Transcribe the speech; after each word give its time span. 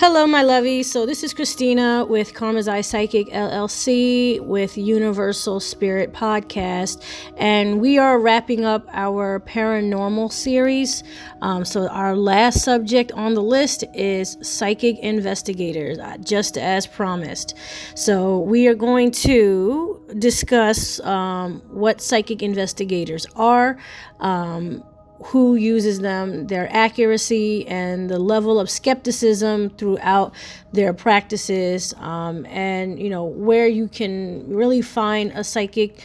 Hello, 0.00 0.28
my 0.28 0.42
lovey. 0.42 0.84
So, 0.84 1.06
this 1.06 1.24
is 1.24 1.34
Christina 1.34 2.06
with 2.08 2.32
Karma's 2.32 2.68
Eye 2.68 2.82
Psychic 2.82 3.26
LLC 3.30 4.38
with 4.38 4.78
Universal 4.78 5.58
Spirit 5.58 6.12
Podcast. 6.12 7.02
And 7.36 7.80
we 7.80 7.98
are 7.98 8.16
wrapping 8.20 8.64
up 8.64 8.86
our 8.92 9.40
paranormal 9.40 10.30
series. 10.30 11.02
Um, 11.42 11.64
so, 11.64 11.88
our 11.88 12.14
last 12.14 12.62
subject 12.62 13.10
on 13.10 13.34
the 13.34 13.42
list 13.42 13.82
is 13.92 14.38
psychic 14.40 15.00
investigators, 15.00 15.98
uh, 15.98 16.16
just 16.18 16.56
as 16.56 16.86
promised. 16.86 17.56
So, 17.96 18.38
we 18.38 18.68
are 18.68 18.76
going 18.76 19.10
to 19.26 20.00
discuss 20.16 21.00
um, 21.00 21.60
what 21.70 22.00
psychic 22.00 22.40
investigators 22.40 23.26
are. 23.34 23.78
Um, 24.20 24.84
who 25.24 25.56
uses 25.56 26.00
them, 26.00 26.46
their 26.46 26.68
accuracy, 26.72 27.66
and 27.66 28.08
the 28.08 28.18
level 28.18 28.60
of 28.60 28.70
skepticism 28.70 29.70
throughout 29.70 30.32
their 30.72 30.92
practices, 30.92 31.92
um, 31.98 32.46
and 32.46 32.98
you 32.98 33.10
know 33.10 33.24
where 33.24 33.66
you 33.66 33.88
can 33.88 34.48
really 34.48 34.82
find 34.82 35.32
a 35.32 35.42
psychic 35.42 36.00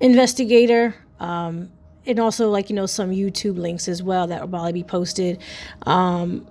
investigator. 0.00 0.94
Um, 1.18 1.70
and 2.06 2.18
also, 2.18 2.48
like 2.48 2.70
you 2.70 2.76
know, 2.76 2.86
some 2.86 3.10
YouTube 3.10 3.58
links 3.58 3.88
as 3.88 4.02
well 4.02 4.26
that 4.28 4.40
will 4.40 4.48
probably 4.48 4.72
be 4.72 4.84
posted. 4.84 5.38
Um, 5.82 6.46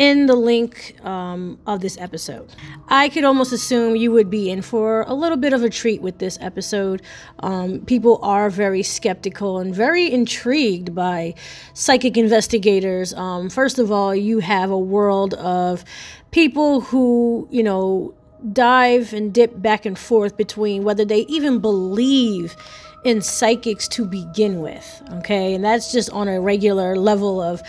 in 0.00 0.24
the 0.24 0.34
link 0.34 0.96
um, 1.04 1.58
of 1.66 1.82
this 1.82 1.98
episode. 1.98 2.48
I 2.88 3.10
could 3.10 3.22
almost 3.22 3.52
assume 3.52 3.96
you 3.96 4.10
would 4.12 4.30
be 4.30 4.48
in 4.48 4.62
for 4.62 5.02
a 5.02 5.12
little 5.12 5.36
bit 5.36 5.52
of 5.52 5.62
a 5.62 5.68
treat 5.68 6.00
with 6.00 6.16
this 6.16 6.38
episode. 6.40 7.02
Um, 7.40 7.80
people 7.84 8.18
are 8.22 8.48
very 8.48 8.82
skeptical 8.82 9.58
and 9.58 9.74
very 9.74 10.10
intrigued 10.10 10.94
by 10.94 11.34
psychic 11.74 12.16
investigators. 12.16 13.12
Um, 13.12 13.50
first 13.50 13.78
of 13.78 13.92
all, 13.92 14.14
you 14.14 14.38
have 14.38 14.70
a 14.70 14.78
world 14.78 15.34
of 15.34 15.84
people 16.30 16.80
who, 16.80 17.46
you 17.50 17.62
know, 17.62 18.14
dive 18.54 19.12
and 19.12 19.34
dip 19.34 19.60
back 19.60 19.84
and 19.84 19.98
forth 19.98 20.34
between 20.34 20.82
whether 20.82 21.04
they 21.04 21.26
even 21.28 21.58
believe 21.58 22.56
in 23.04 23.22
psychics 23.22 23.88
to 23.88 24.04
begin 24.04 24.60
with 24.60 25.02
okay 25.10 25.54
and 25.54 25.64
that's 25.64 25.90
just 25.90 26.10
on 26.10 26.28
a 26.28 26.38
regular 26.38 26.96
level 26.96 27.40
of 27.40 27.62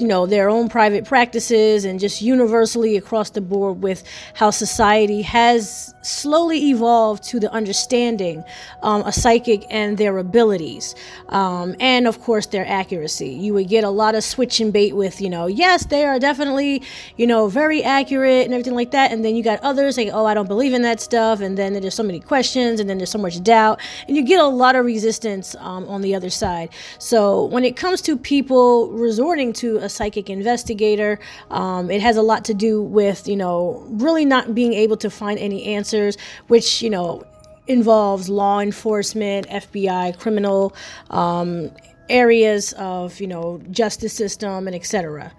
you 0.00 0.06
know 0.06 0.26
their 0.26 0.48
own 0.48 0.68
private 0.68 1.04
practices 1.04 1.84
and 1.84 1.98
just 1.98 2.22
universally 2.22 2.96
across 2.96 3.30
the 3.30 3.40
board 3.40 3.82
with 3.82 4.04
how 4.34 4.50
society 4.50 5.22
has 5.22 5.94
slowly 6.02 6.70
evolved 6.70 7.22
to 7.22 7.40
the 7.40 7.50
understanding 7.52 8.44
um, 8.82 9.02
a 9.02 9.12
psychic 9.12 9.66
and 9.70 9.98
their 9.98 10.18
abilities 10.18 10.94
um, 11.30 11.74
and 11.80 12.06
of 12.06 12.20
course 12.20 12.46
their 12.46 12.66
accuracy. 12.66 13.28
You 13.28 13.54
would 13.54 13.68
get 13.68 13.84
a 13.84 13.90
lot 13.90 14.14
of 14.14 14.24
switch 14.24 14.60
and 14.60 14.72
bait 14.72 14.94
with 14.94 15.20
you 15.20 15.30
know 15.30 15.46
yes 15.46 15.86
they 15.86 16.04
are 16.04 16.18
definitely 16.18 16.82
you 17.16 17.26
know 17.26 17.48
very 17.48 17.82
accurate 17.82 18.44
and 18.44 18.54
everything 18.54 18.74
like 18.74 18.92
that. 18.92 19.12
And 19.12 19.24
then 19.24 19.34
you 19.34 19.42
got 19.42 19.60
others 19.60 19.96
saying 19.96 20.10
oh 20.12 20.24
i 20.24 20.34
don't 20.34 20.48
believe 20.48 20.72
in 20.72 20.82
that 20.82 21.00
stuff. 21.00 21.40
And 21.40 21.58
then 21.58 21.72
there's 21.74 21.94
so 21.94 22.02
many 22.02 22.20
questions 22.20 22.80
and 22.80 22.88
then 22.88 22.98
there's 22.98 23.10
so 23.10 23.18
much 23.18 23.42
doubt. 23.42 23.80
And 24.06 24.16
you 24.16 24.22
get 24.22 24.40
a 24.40 24.46
lot 24.46 24.76
of 24.76 24.84
resistance 24.84 25.56
um, 25.58 25.88
on 25.88 26.02
the 26.02 26.14
other 26.14 26.30
side. 26.30 26.70
So 26.98 27.46
when 27.46 27.64
it 27.64 27.76
comes 27.76 28.00
to 28.02 28.16
people 28.16 28.90
resorting 28.90 29.52
to 29.54 29.78
a 29.78 29.87
psychic 29.88 30.30
investigator. 30.30 31.18
Um, 31.50 31.90
it 31.90 32.00
has 32.00 32.16
a 32.16 32.22
lot 32.22 32.44
to 32.46 32.54
do 32.54 32.82
with, 32.82 33.28
you 33.28 33.36
know, 33.36 33.84
really 33.88 34.24
not 34.24 34.54
being 34.54 34.72
able 34.74 34.96
to 34.98 35.10
find 35.10 35.38
any 35.38 35.64
answers, 35.64 36.16
which, 36.48 36.82
you 36.82 36.90
know, 36.90 37.24
involves 37.66 38.28
law 38.28 38.60
enforcement, 38.60 39.46
FBI, 39.48 40.18
criminal 40.18 40.74
um, 41.10 41.70
areas 42.08 42.72
of, 42.74 43.20
you 43.20 43.26
know, 43.26 43.60
justice 43.70 44.12
system 44.12 44.66
and 44.66 44.74
etc. 44.74 45.32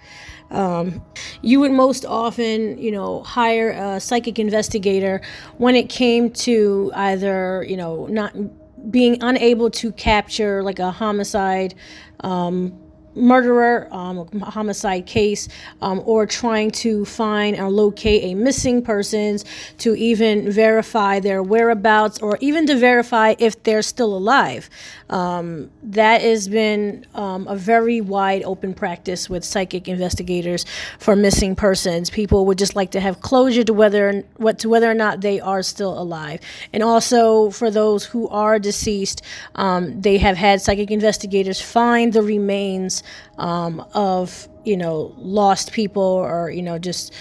Um, 0.52 1.04
you 1.42 1.60
would 1.60 1.72
most 1.72 2.06
often, 2.06 2.78
you 2.78 2.92
know, 2.92 3.24
hire 3.24 3.70
a 3.70 4.00
psychic 4.00 4.40
investigator 4.40 5.22
when 5.58 5.76
it 5.76 5.90
came 5.90 6.32
to 6.32 6.92
either, 6.96 7.66
you 7.68 7.78
know, 7.78 8.08
not 8.08 8.34
being 8.92 9.22
unable 9.22 9.70
to 9.70 9.92
capture 9.92 10.64
like 10.64 10.80
a 10.80 10.92
homicide 10.92 11.76
um, 12.22 12.78
murderer, 13.16 13.88
um, 13.92 14.28
homicide 14.42 15.06
case, 15.06 15.48
um, 15.82 16.02
or 16.06 16.26
trying 16.26 16.72
to 16.72 17.06
find 17.06 17.60
or 17.60 17.70
locate 17.70 18.24
a 18.24 18.36
missing 18.36 18.82
persons 18.82 19.46
to 19.78 19.96
even 19.96 20.52
verify 20.52 21.20
their 21.20 21.42
whereabouts 21.44 22.20
or 22.20 22.38
even 22.42 22.66
to 22.68 22.76
verify 22.76 23.36
if 23.40 23.62
they're 23.64 23.82
still 23.82 24.16
alive. 24.16 24.70
Um, 25.10 25.72
that 25.82 26.22
has 26.22 26.48
been 26.48 27.06
um, 27.16 27.48
a 27.48 27.56
very 27.56 28.00
wide 28.00 28.44
open 28.44 28.74
practice 28.74 29.30
with 29.30 29.44
psychic 29.44 29.88
investigators 29.88 30.66
for 31.00 31.16
missing 31.16 31.56
persons. 31.56 32.10
People 32.10 32.46
would 32.46 32.58
just 32.58 32.76
like 32.76 32.92
to 32.92 33.00
have 33.00 33.22
closure 33.22 33.64
to 33.64 33.74
whether 33.74 34.24
what 34.38 34.60
to 34.60 34.70
whether 34.70 34.90
or 34.90 34.94
not 34.94 35.22
they 35.22 35.40
are 35.40 35.64
still 35.64 36.00
alive, 36.00 36.40
and 36.74 36.84
also 36.84 37.50
for 37.50 37.72
those 37.72 38.06
who 38.06 38.28
are 38.30 38.60
deceased, 38.60 39.22
um, 39.56 40.00
they 40.02 40.18
have 40.18 40.38
had 40.38 40.62
psychic 40.62 40.92
investigators 40.92 41.60
find 41.60 42.14
the 42.14 42.22
remains 42.22 42.99
um, 43.38 43.86
of 43.94 44.48
you 44.66 44.78
know 44.78 45.14
lost 45.18 45.72
people 45.72 46.04
or 46.04 46.50
you 46.50 46.62
know 46.62 46.78
just 46.78 47.14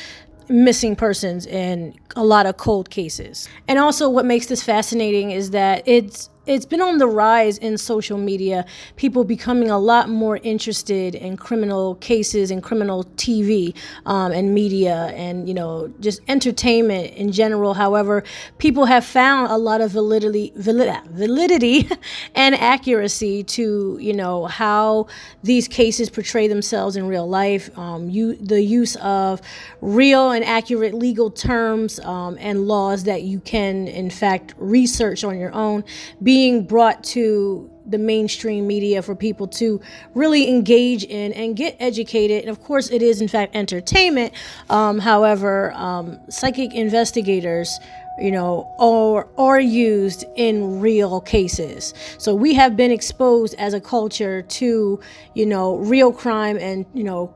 missing 0.48 0.96
persons 0.96 1.46
in 1.46 1.94
a 2.16 2.24
lot 2.24 2.46
of 2.46 2.56
cold 2.56 2.90
cases. 2.90 3.48
And 3.66 3.78
also 3.78 4.08
what 4.08 4.24
makes 4.24 4.46
this 4.46 4.62
fascinating 4.62 5.30
is 5.30 5.50
that 5.50 5.82
it's 5.86 6.30
it's 6.48 6.64
been 6.64 6.80
on 6.80 6.96
the 6.96 7.06
rise 7.06 7.58
in 7.58 7.76
social 7.76 8.16
media. 8.16 8.64
People 8.96 9.22
becoming 9.22 9.70
a 9.70 9.78
lot 9.78 10.08
more 10.08 10.38
interested 10.38 11.14
in 11.14 11.36
criminal 11.36 11.96
cases 11.96 12.50
and 12.50 12.62
criminal 12.62 13.04
TV 13.16 13.76
um, 14.06 14.32
and 14.32 14.54
media 14.54 15.12
and 15.14 15.46
you 15.46 15.54
know 15.54 15.92
just 16.00 16.22
entertainment 16.26 17.12
in 17.14 17.30
general. 17.32 17.74
However, 17.74 18.24
people 18.56 18.86
have 18.86 19.04
found 19.04 19.52
a 19.52 19.58
lot 19.58 19.82
of 19.82 19.90
validity, 19.90 20.52
validity, 20.56 21.88
and 22.34 22.54
accuracy 22.54 23.44
to 23.44 23.98
you 24.00 24.14
know 24.14 24.46
how 24.46 25.06
these 25.42 25.68
cases 25.68 26.08
portray 26.08 26.48
themselves 26.48 26.96
in 26.96 27.06
real 27.08 27.28
life. 27.28 27.76
Um, 27.78 28.08
you 28.08 28.36
the 28.36 28.62
use 28.62 28.96
of 28.96 29.42
real 29.82 30.30
and 30.30 30.42
accurate 30.44 30.94
legal 30.94 31.30
terms 31.30 32.00
um, 32.00 32.38
and 32.40 32.66
laws 32.66 33.04
that 33.04 33.22
you 33.22 33.38
can 33.40 33.86
in 33.86 34.08
fact 34.08 34.54
research 34.56 35.24
on 35.24 35.38
your 35.38 35.52
own. 35.52 35.84
Be 36.22 36.37
being 36.38 36.62
brought 36.62 37.02
to 37.02 37.68
the 37.84 37.98
mainstream 37.98 38.64
media 38.64 39.02
for 39.02 39.16
people 39.16 39.48
to 39.48 39.80
really 40.14 40.48
engage 40.48 41.02
in 41.02 41.32
and 41.32 41.56
get 41.56 41.74
educated. 41.80 42.42
And 42.42 42.48
of 42.48 42.62
course, 42.62 42.90
it 42.90 43.02
is 43.02 43.20
in 43.20 43.26
fact 43.26 43.56
entertainment. 43.56 44.32
Um, 44.70 45.00
however, 45.00 45.72
um, 45.72 46.20
psychic 46.30 46.74
investigators 46.74 47.76
you 48.20 48.30
know, 48.30 48.72
are 48.78 49.28
are 49.36 49.60
used 49.60 50.24
in 50.36 50.80
real 50.80 51.20
cases. 51.20 51.92
So 52.18 52.36
we 52.36 52.54
have 52.54 52.76
been 52.76 52.92
exposed 52.92 53.54
as 53.58 53.74
a 53.74 53.80
culture 53.80 54.42
to, 54.42 55.00
you 55.34 55.46
know, 55.46 55.76
real 55.78 56.12
crime 56.12 56.56
and, 56.56 56.86
you 56.94 57.02
know, 57.02 57.34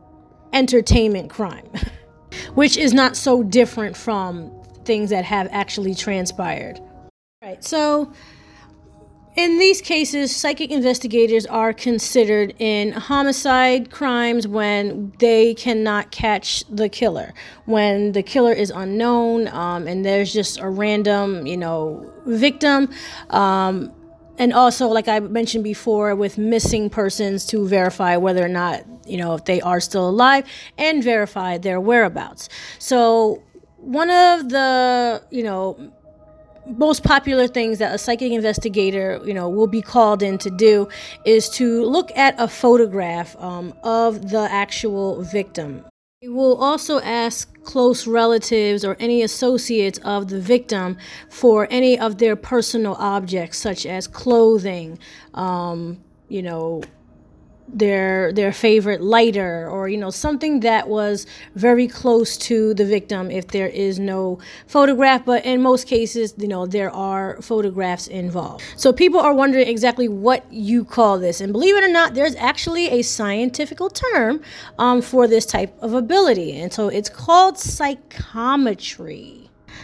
entertainment 0.52 1.28
crime, 1.28 1.68
which 2.54 2.76
is 2.76 2.92
not 2.94 3.16
so 3.16 3.42
different 3.42 3.96
from 3.96 4.52
things 4.84 5.10
that 5.10 5.24
have 5.24 5.48
actually 5.50 5.94
transpired. 5.94 6.80
Right. 7.42 7.62
So 7.64 8.12
in 9.34 9.58
these 9.58 9.80
cases, 9.80 10.34
psychic 10.34 10.70
investigators 10.70 11.46
are 11.46 11.72
considered 11.72 12.54
in 12.58 12.92
homicide 12.92 13.90
crimes 13.90 14.46
when 14.46 15.12
they 15.18 15.54
cannot 15.54 16.10
catch 16.10 16.64
the 16.68 16.88
killer, 16.88 17.32
when 17.64 18.12
the 18.12 18.22
killer 18.22 18.52
is 18.52 18.70
unknown 18.70 19.48
um, 19.48 19.88
and 19.88 20.04
there's 20.04 20.34
just 20.34 20.58
a 20.58 20.68
random, 20.68 21.46
you 21.46 21.56
know, 21.56 22.12
victim. 22.26 22.90
Um, 23.30 23.90
and 24.38 24.52
also, 24.52 24.88
like 24.88 25.08
I 25.08 25.20
mentioned 25.20 25.64
before, 25.64 26.14
with 26.14 26.36
missing 26.36 26.90
persons 26.90 27.46
to 27.46 27.66
verify 27.66 28.16
whether 28.16 28.44
or 28.44 28.48
not, 28.48 28.84
you 29.06 29.16
know, 29.16 29.34
if 29.34 29.46
they 29.46 29.62
are 29.62 29.80
still 29.80 30.08
alive 30.08 30.44
and 30.76 31.02
verify 31.02 31.56
their 31.56 31.80
whereabouts. 31.80 32.50
So, 32.78 33.42
one 33.78 34.10
of 34.10 34.50
the, 34.50 35.22
you 35.30 35.42
know, 35.42 35.92
most 36.66 37.02
popular 37.02 37.46
things 37.46 37.78
that 37.78 37.94
a 37.94 37.98
psychic 37.98 38.32
investigator, 38.32 39.20
you 39.24 39.34
know, 39.34 39.48
will 39.48 39.66
be 39.66 39.82
called 39.82 40.22
in 40.22 40.38
to 40.38 40.50
do 40.50 40.88
is 41.24 41.48
to 41.50 41.84
look 41.84 42.10
at 42.16 42.34
a 42.38 42.48
photograph 42.48 43.36
um, 43.40 43.74
of 43.82 44.30
the 44.30 44.48
actual 44.50 45.22
victim. 45.22 45.84
We 46.22 46.28
will 46.28 46.56
also 46.56 47.00
ask 47.00 47.52
close 47.64 48.06
relatives 48.06 48.84
or 48.84 48.96
any 49.00 49.22
associates 49.22 49.98
of 50.04 50.28
the 50.28 50.40
victim 50.40 50.96
for 51.28 51.66
any 51.68 51.98
of 51.98 52.18
their 52.18 52.36
personal 52.36 52.94
objects, 52.94 53.58
such 53.58 53.84
as 53.86 54.06
clothing, 54.06 55.00
um, 55.34 55.98
you 56.28 56.42
know, 56.42 56.82
their 57.72 58.32
their 58.32 58.52
favorite 58.52 59.00
lighter 59.00 59.68
or 59.68 59.88
you 59.88 59.96
know 59.96 60.10
something 60.10 60.60
that 60.60 60.88
was 60.88 61.26
very 61.54 61.88
close 61.88 62.36
to 62.36 62.74
the 62.74 62.84
victim 62.84 63.30
if 63.30 63.48
there 63.48 63.68
is 63.68 63.98
no 63.98 64.38
photograph. 64.66 65.24
But 65.24 65.44
in 65.44 65.62
most 65.62 65.86
cases 65.86 66.34
you 66.36 66.48
know 66.48 66.66
there 66.66 66.90
are 66.90 67.40
photographs 67.42 68.06
involved. 68.06 68.64
So 68.76 68.92
people 68.92 69.20
are 69.20 69.34
wondering 69.34 69.66
exactly 69.68 70.08
what 70.08 70.44
you 70.52 70.84
call 70.84 71.18
this. 71.18 71.40
And 71.40 71.52
believe 71.52 71.76
it 71.76 71.84
or 71.84 71.88
not 71.88 72.14
there's 72.14 72.36
actually 72.36 72.88
a 72.88 73.02
scientific 73.02 73.78
term 73.94 74.42
um, 74.78 75.02
for 75.02 75.26
this 75.26 75.46
type 75.46 75.74
of 75.80 75.94
ability. 75.94 76.60
And 76.60 76.72
so 76.72 76.88
it's 76.88 77.08
called 77.08 77.58
psychometry 77.58 79.41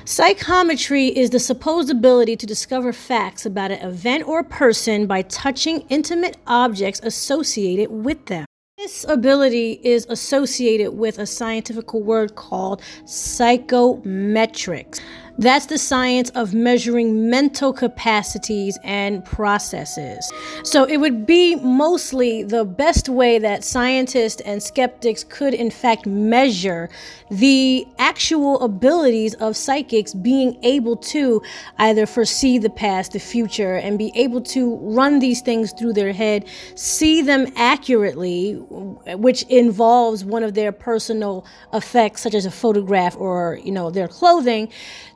Psychometry 0.08 1.08
is 1.08 1.28
the 1.28 1.38
supposed 1.38 1.90
ability 1.90 2.34
to 2.34 2.46
discover 2.46 2.94
facts 2.94 3.44
about 3.44 3.70
an 3.70 3.87
event 3.87 4.26
or 4.26 4.43
person 4.43 5.06
by 5.06 5.20
touching 5.20 5.82
intimate 5.90 6.38
objects 6.46 6.99
associated 7.05 7.90
with 7.90 8.25
them. 8.25 8.46
This 8.78 9.05
ability 9.06 9.78
is 9.82 10.06
associated 10.08 10.93
with 10.93 11.19
a 11.19 11.26
scientific 11.26 11.93
word 11.93 12.37
called 12.37 12.81
psychometrics. 13.05 14.99
That's 15.40 15.67
the 15.67 15.79
science 15.79 16.31
of 16.31 16.52
measuring 16.52 17.31
mental 17.31 17.73
capacities 17.73 18.76
and 18.82 19.25
processes. 19.25 20.32
So 20.64 20.82
it 20.82 20.96
would 20.96 21.26
be 21.26 21.55
mostly 21.55 22.43
the 22.43 22.64
best 22.64 23.08
way 23.08 23.38
that 23.38 23.62
scientists 23.62 24.40
and 24.40 24.61
skeptics 24.61 25.23
could, 25.23 25.55
in 25.55 25.70
fact, 25.70 26.06
measure 26.06 26.90
the 27.31 27.87
actual 27.99 28.61
abilities 28.62 29.35
of 29.35 29.56
psychics 29.56 30.12
being 30.12 30.58
able 30.64 30.96
to 30.96 31.41
either 31.79 32.05
foresee 32.05 32.58
the 32.58 32.70
past, 32.70 33.12
the 33.12 33.20
future, 33.20 33.76
and 33.76 33.96
be 33.96 34.11
able 34.17 34.41
to 34.41 34.75
run 34.79 35.20
these 35.20 35.41
things 35.41 35.73
through 35.79 35.93
their 35.93 36.12
head, 36.12 36.46
see 36.75 37.23
them 37.23 37.46
accurately, 37.55 38.55
which 38.55 39.43
involves 39.44 40.25
one 40.25 40.43
of 40.43 40.55
their 40.55 40.73
personal 40.73 41.46
effects, 41.73 42.23
such 42.23 42.34
as 42.34 42.44
a 42.44 42.50
photograph 42.50 43.17
or, 43.17 43.61
you 43.62 43.70
know, 43.70 43.88
their 43.88 44.08
clothing 44.08 44.69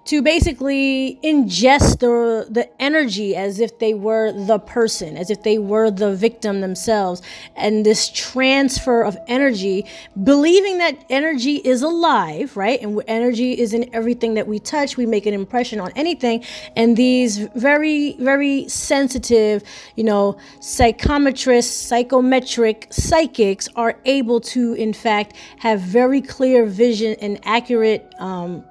to 0.05 0.21
basically 0.21 1.19
ingest 1.23 2.01
the 2.01 2.47
the 2.51 2.69
energy 2.83 3.37
as 3.37 3.61
if 3.61 3.79
they 3.79 3.95
were 3.95 4.33
the 4.33 4.59
person, 4.59 5.17
as 5.17 5.31
if 5.31 5.43
they 5.43 5.59
were 5.59 5.91
the 5.91 6.15
victim 6.15 6.61
themselves, 6.61 7.23
and 7.57 7.87
this 7.87 8.09
transfer 8.09 9.03
of 9.03 9.17
energy, 9.29 9.87
believing 10.25 10.79
that 10.79 11.05
energy 11.09 11.57
is 11.57 11.83
alive, 11.83 12.57
right? 12.57 12.81
And 12.83 13.01
energy 13.07 13.53
is 13.53 13.73
in 13.73 13.95
everything 13.95 14.35
that 14.35 14.47
we 14.49 14.59
touch. 14.59 14.97
We 14.97 15.07
make 15.07 15.27
an 15.27 15.35
impression 15.35 15.81
on 15.81 15.93
anything, 15.95 16.45
and 16.77 16.97
these 16.97 17.39
very 17.55 18.15
very 18.15 18.69
sensitive, 18.69 19.63
you 19.97 20.05
know, 20.05 20.37
psychometrists, 20.61 21.75
psychometric 21.75 22.89
psychics 22.91 23.69
are 23.77 23.99
able 24.05 24.41
to, 24.41 24.75
in 24.75 24.93
fact, 24.93 25.37
have 25.59 25.81
very 25.81 26.21
clear 26.21 26.67
vision 26.67 27.17
and 27.21 27.39
accurate. 27.45 28.13
Um, 28.19 28.65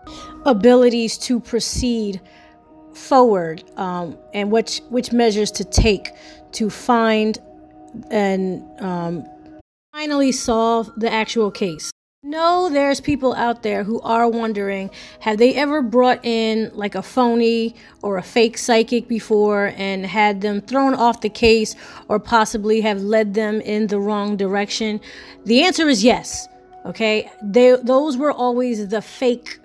abilities 0.46 1.18
to 1.18 1.40
proceed 1.40 2.22
forward 2.94 3.64
um, 3.78 4.18
and 4.34 4.52
which 4.52 4.82
which 4.90 5.12
measures 5.12 5.52
to 5.52 5.64
take 5.64 6.10
to 6.52 6.70
find 6.70 7.40
and 8.10 8.64
um, 8.82 9.26
finally 9.92 10.32
solve 10.32 10.92
the 10.98 11.12
actual 11.12 11.52
case. 11.52 11.92
No, 12.24 12.70
there's 12.70 13.02
people 13.02 13.34
out 13.34 13.64
there 13.64 13.84
who 13.84 14.00
are 14.02 14.30
wondering 14.30 14.92
have 15.22 15.40
they 15.40 15.56
ever 15.56 15.82
brought 15.82 16.24
in 16.24 16.70
like 16.74 16.94
a 16.94 17.02
phony 17.02 17.76
or 18.04 18.18
a 18.18 18.22
fake 18.22 18.58
psychic 18.60 19.08
before 19.08 19.74
and 19.76 20.06
had 20.06 20.42
them 20.42 20.62
thrown 20.62 20.94
off 20.94 21.22
the 21.22 21.30
case 21.30 21.76
or 22.08 22.20
possibly 22.20 22.82
have 22.82 23.02
led 23.02 23.34
them 23.34 23.60
in 23.62 23.88
the 23.88 24.00
wrong 24.00 24.38
direction? 24.38 25.02
The 25.46 25.64
answer 25.64 25.90
is 25.90 26.04
yes. 26.04 26.48
Okay, 26.86 27.32
they, 27.44 27.76
those 27.84 28.18
were 28.18 28.32
always 28.32 28.88
the 28.88 29.02
fake 29.02 29.60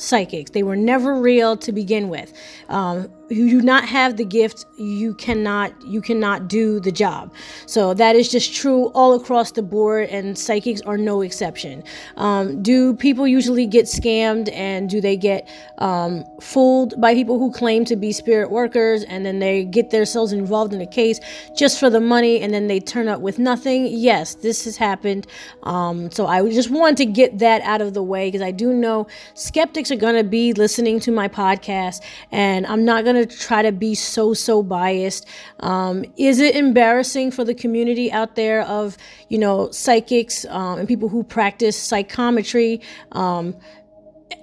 psychics. 0.00 0.50
They 0.50 0.62
were 0.62 0.76
never 0.76 1.14
real 1.14 1.56
to 1.58 1.72
begin 1.72 2.08
with. 2.08 2.32
Um, 2.68 3.10
you 3.30 3.48
do 3.48 3.62
not 3.62 3.84
have 3.84 4.16
the 4.16 4.24
gift, 4.24 4.66
you 4.76 5.14
cannot 5.14 5.72
you 5.82 6.00
cannot 6.00 6.48
do 6.48 6.80
the 6.80 6.90
job. 6.90 7.32
So 7.66 7.94
that 7.94 8.16
is 8.16 8.28
just 8.28 8.54
true 8.54 8.86
all 8.88 9.14
across 9.14 9.52
the 9.52 9.62
board, 9.62 10.08
and 10.08 10.36
psychics 10.36 10.80
are 10.82 10.98
no 10.98 11.20
exception. 11.20 11.84
Um, 12.16 12.62
do 12.62 12.94
people 12.94 13.26
usually 13.26 13.66
get 13.66 13.86
scammed, 13.86 14.52
and 14.52 14.90
do 14.90 15.00
they 15.00 15.16
get 15.16 15.48
um, 15.78 16.24
fooled 16.40 17.00
by 17.00 17.14
people 17.14 17.38
who 17.38 17.52
claim 17.52 17.84
to 17.84 17.96
be 17.96 18.12
spirit 18.12 18.50
workers, 18.50 19.04
and 19.04 19.24
then 19.24 19.38
they 19.38 19.64
get 19.64 19.90
themselves 19.90 20.32
involved 20.32 20.72
in 20.72 20.80
a 20.80 20.86
case 20.86 21.20
just 21.56 21.78
for 21.78 21.88
the 21.88 22.00
money, 22.00 22.40
and 22.40 22.52
then 22.52 22.66
they 22.66 22.80
turn 22.80 23.06
up 23.06 23.20
with 23.20 23.38
nothing? 23.38 23.86
Yes, 23.86 24.34
this 24.34 24.64
has 24.64 24.76
happened. 24.76 25.26
Um, 25.62 26.10
so 26.10 26.26
I 26.26 26.48
just 26.50 26.70
want 26.70 26.98
to 26.98 27.06
get 27.06 27.38
that 27.38 27.62
out 27.62 27.80
of 27.80 27.94
the 27.94 28.02
way 28.02 28.28
because 28.28 28.42
I 28.42 28.50
do 28.50 28.72
know 28.72 29.06
skeptics 29.34 29.90
are 29.90 29.96
going 29.96 30.16
to 30.16 30.24
be 30.24 30.52
listening 30.52 30.98
to 31.00 31.12
my 31.12 31.28
podcast, 31.28 32.02
and 32.32 32.66
I'm 32.66 32.84
not 32.84 33.04
going 33.04 33.16
to 33.16 33.19
to 33.26 33.38
try 33.38 33.62
to 33.62 33.72
be 33.72 33.94
so 33.94 34.34
so 34.34 34.62
biased 34.62 35.26
um, 35.60 36.04
is 36.16 36.40
it 36.40 36.54
embarrassing 36.56 37.30
for 37.30 37.44
the 37.44 37.54
community 37.54 38.10
out 38.12 38.36
there 38.36 38.62
of 38.62 38.96
you 39.28 39.38
know 39.38 39.70
psychics 39.70 40.44
um, 40.46 40.78
and 40.78 40.88
people 40.88 41.08
who 41.08 41.22
practice 41.22 41.76
psychometry 41.76 42.80
um, 43.12 43.54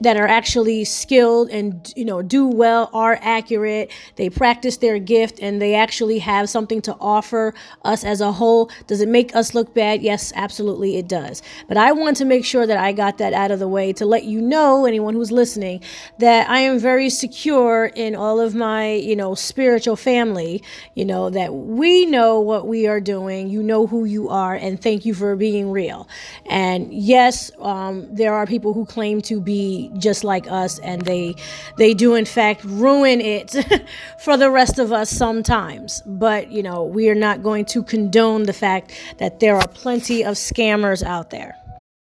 that 0.01 0.17
are 0.17 0.27
actually 0.27 0.83
skilled 0.83 1.49
and 1.49 1.93
you 1.95 2.05
know 2.05 2.21
do 2.21 2.47
well 2.47 2.89
are 2.93 3.19
accurate 3.21 3.91
they 4.15 4.29
practice 4.29 4.77
their 4.77 4.99
gift 4.99 5.39
and 5.41 5.61
they 5.61 5.73
actually 5.75 6.19
have 6.19 6.49
something 6.49 6.81
to 6.81 6.95
offer 6.99 7.53
us 7.83 8.03
as 8.03 8.21
a 8.21 8.31
whole. 8.31 8.69
Does 8.87 9.01
it 9.01 9.09
make 9.09 9.35
us 9.35 9.53
look 9.53 9.73
bad? 9.73 10.01
Yes 10.01 10.31
absolutely 10.35 10.97
it 10.97 11.07
does. 11.07 11.41
But 11.67 11.77
i 11.77 11.91
want 11.91 12.17
to 12.17 12.25
make 12.25 12.45
sure 12.45 12.65
that 12.67 12.77
i 12.77 12.91
got 12.91 13.17
that 13.17 13.33
out 13.33 13.51
of 13.51 13.59
the 13.59 13.67
way 13.67 13.93
to 13.93 14.05
let 14.05 14.23
you 14.23 14.41
know 14.41 14.85
anyone 14.85 15.13
who's 15.13 15.31
listening 15.31 15.81
that 16.19 16.49
i 16.49 16.59
am 16.59 16.79
very 16.79 17.09
secure 17.09 17.91
in 17.95 18.15
all 18.15 18.39
of 18.39 18.55
my 18.55 18.93
you 18.93 19.15
know 19.15 19.35
spiritual 19.35 19.95
family. 19.95 20.63
You 20.95 21.05
know 21.05 21.29
that 21.29 21.53
we 21.53 22.05
know 22.05 22.39
what 22.39 22.67
we 22.67 22.87
are 22.87 22.99
doing 22.99 23.49
you 23.49 23.63
know 23.63 23.87
who 23.87 24.05
you 24.05 24.29
are 24.29 24.55
and 24.55 24.81
thank 24.81 25.05
you 25.05 25.13
for 25.13 25.35
being 25.35 25.71
real. 25.71 26.07
And 26.45 26.93
yes 26.93 27.51
um, 27.59 28.07
there 28.13 28.33
are 28.33 28.45
people 28.45 28.73
who 28.73 28.85
claim 28.85 29.21
to 29.21 29.39
be 29.39 29.86
just 29.97 30.23
like 30.23 30.49
us 30.49 30.79
and 30.79 31.03
they 31.03 31.35
they 31.77 31.93
do 31.93 32.15
in 32.15 32.25
fact 32.25 32.63
ruin 32.63 33.21
it 33.21 33.55
for 34.23 34.37
the 34.37 34.49
rest 34.49 34.79
of 34.79 34.91
us 34.91 35.09
sometimes. 35.09 36.01
But 36.05 36.51
you 36.51 36.63
know 36.63 36.83
we 36.83 37.09
are 37.09 37.15
not 37.15 37.43
going 37.43 37.65
to 37.65 37.83
condone 37.83 38.43
the 38.43 38.53
fact 38.53 38.91
that 39.17 39.39
there 39.39 39.55
are 39.55 39.67
plenty 39.67 40.23
of 40.23 40.35
scammers 40.35 41.03
out 41.03 41.29
there. 41.29 41.55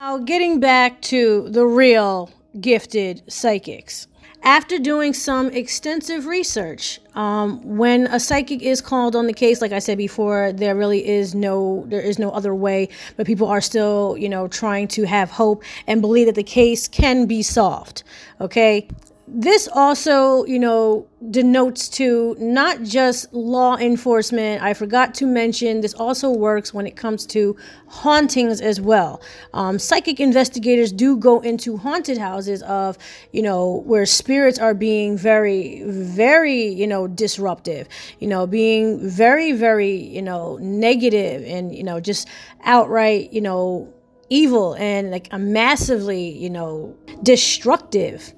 Now 0.00 0.18
getting 0.18 0.60
back 0.60 1.00
to 1.02 1.48
the 1.50 1.66
real 1.66 2.30
gifted 2.60 3.22
psychics 3.30 4.06
after 4.42 4.78
doing 4.78 5.12
some 5.12 5.50
extensive 5.50 6.26
research, 6.26 7.00
um, 7.14 7.60
when 7.76 8.06
a 8.06 8.20
psychic 8.20 8.62
is 8.62 8.80
called 8.80 9.16
on 9.16 9.26
the 9.26 9.32
case, 9.32 9.60
like 9.60 9.72
I 9.72 9.78
said 9.78 9.98
before, 9.98 10.52
there 10.52 10.74
really 10.74 11.06
is 11.06 11.34
no 11.34 11.84
there 11.88 12.00
is 12.00 12.18
no 12.18 12.30
other 12.30 12.54
way, 12.54 12.88
but 13.16 13.26
people 13.26 13.48
are 13.48 13.60
still, 13.60 14.16
you 14.18 14.28
know, 14.28 14.46
trying 14.48 14.88
to 14.88 15.04
have 15.04 15.30
hope 15.30 15.64
and 15.86 16.00
believe 16.00 16.26
that 16.26 16.34
the 16.34 16.42
case 16.42 16.86
can 16.86 17.26
be 17.26 17.42
solved. 17.42 18.02
Okay, 18.40 18.88
this 19.38 19.68
also, 19.70 20.46
you 20.46 20.58
know, 20.58 21.06
denotes 21.30 21.90
to 21.90 22.34
not 22.38 22.82
just 22.82 23.30
law 23.34 23.76
enforcement. 23.76 24.62
I 24.62 24.72
forgot 24.72 25.12
to 25.16 25.26
mention 25.26 25.82
this 25.82 25.92
also 25.92 26.30
works 26.30 26.72
when 26.72 26.86
it 26.86 26.96
comes 26.96 27.26
to 27.26 27.54
hauntings 27.86 28.62
as 28.62 28.80
well. 28.80 29.20
Um, 29.52 29.78
psychic 29.78 30.20
investigators 30.20 30.90
do 30.90 31.18
go 31.18 31.40
into 31.40 31.76
haunted 31.76 32.16
houses 32.16 32.62
of, 32.62 32.96
you 33.30 33.42
know, 33.42 33.82
where 33.84 34.06
spirits 34.06 34.58
are 34.58 34.72
being 34.72 35.18
very, 35.18 35.82
very, 35.84 36.68
you 36.68 36.86
know, 36.86 37.06
disruptive, 37.06 37.88
you 38.18 38.28
know, 38.28 38.46
being 38.46 39.06
very, 39.06 39.52
very, 39.52 39.96
you 39.96 40.22
know, 40.22 40.56
negative 40.62 41.44
and, 41.44 41.74
you 41.74 41.84
know, 41.84 42.00
just 42.00 42.26
outright, 42.64 43.34
you 43.34 43.42
know, 43.42 43.92
evil 44.30 44.72
and 44.78 45.10
like 45.10 45.30
massively, 45.30 46.30
you 46.30 46.48
know, 46.48 46.96
destructive 47.22 48.32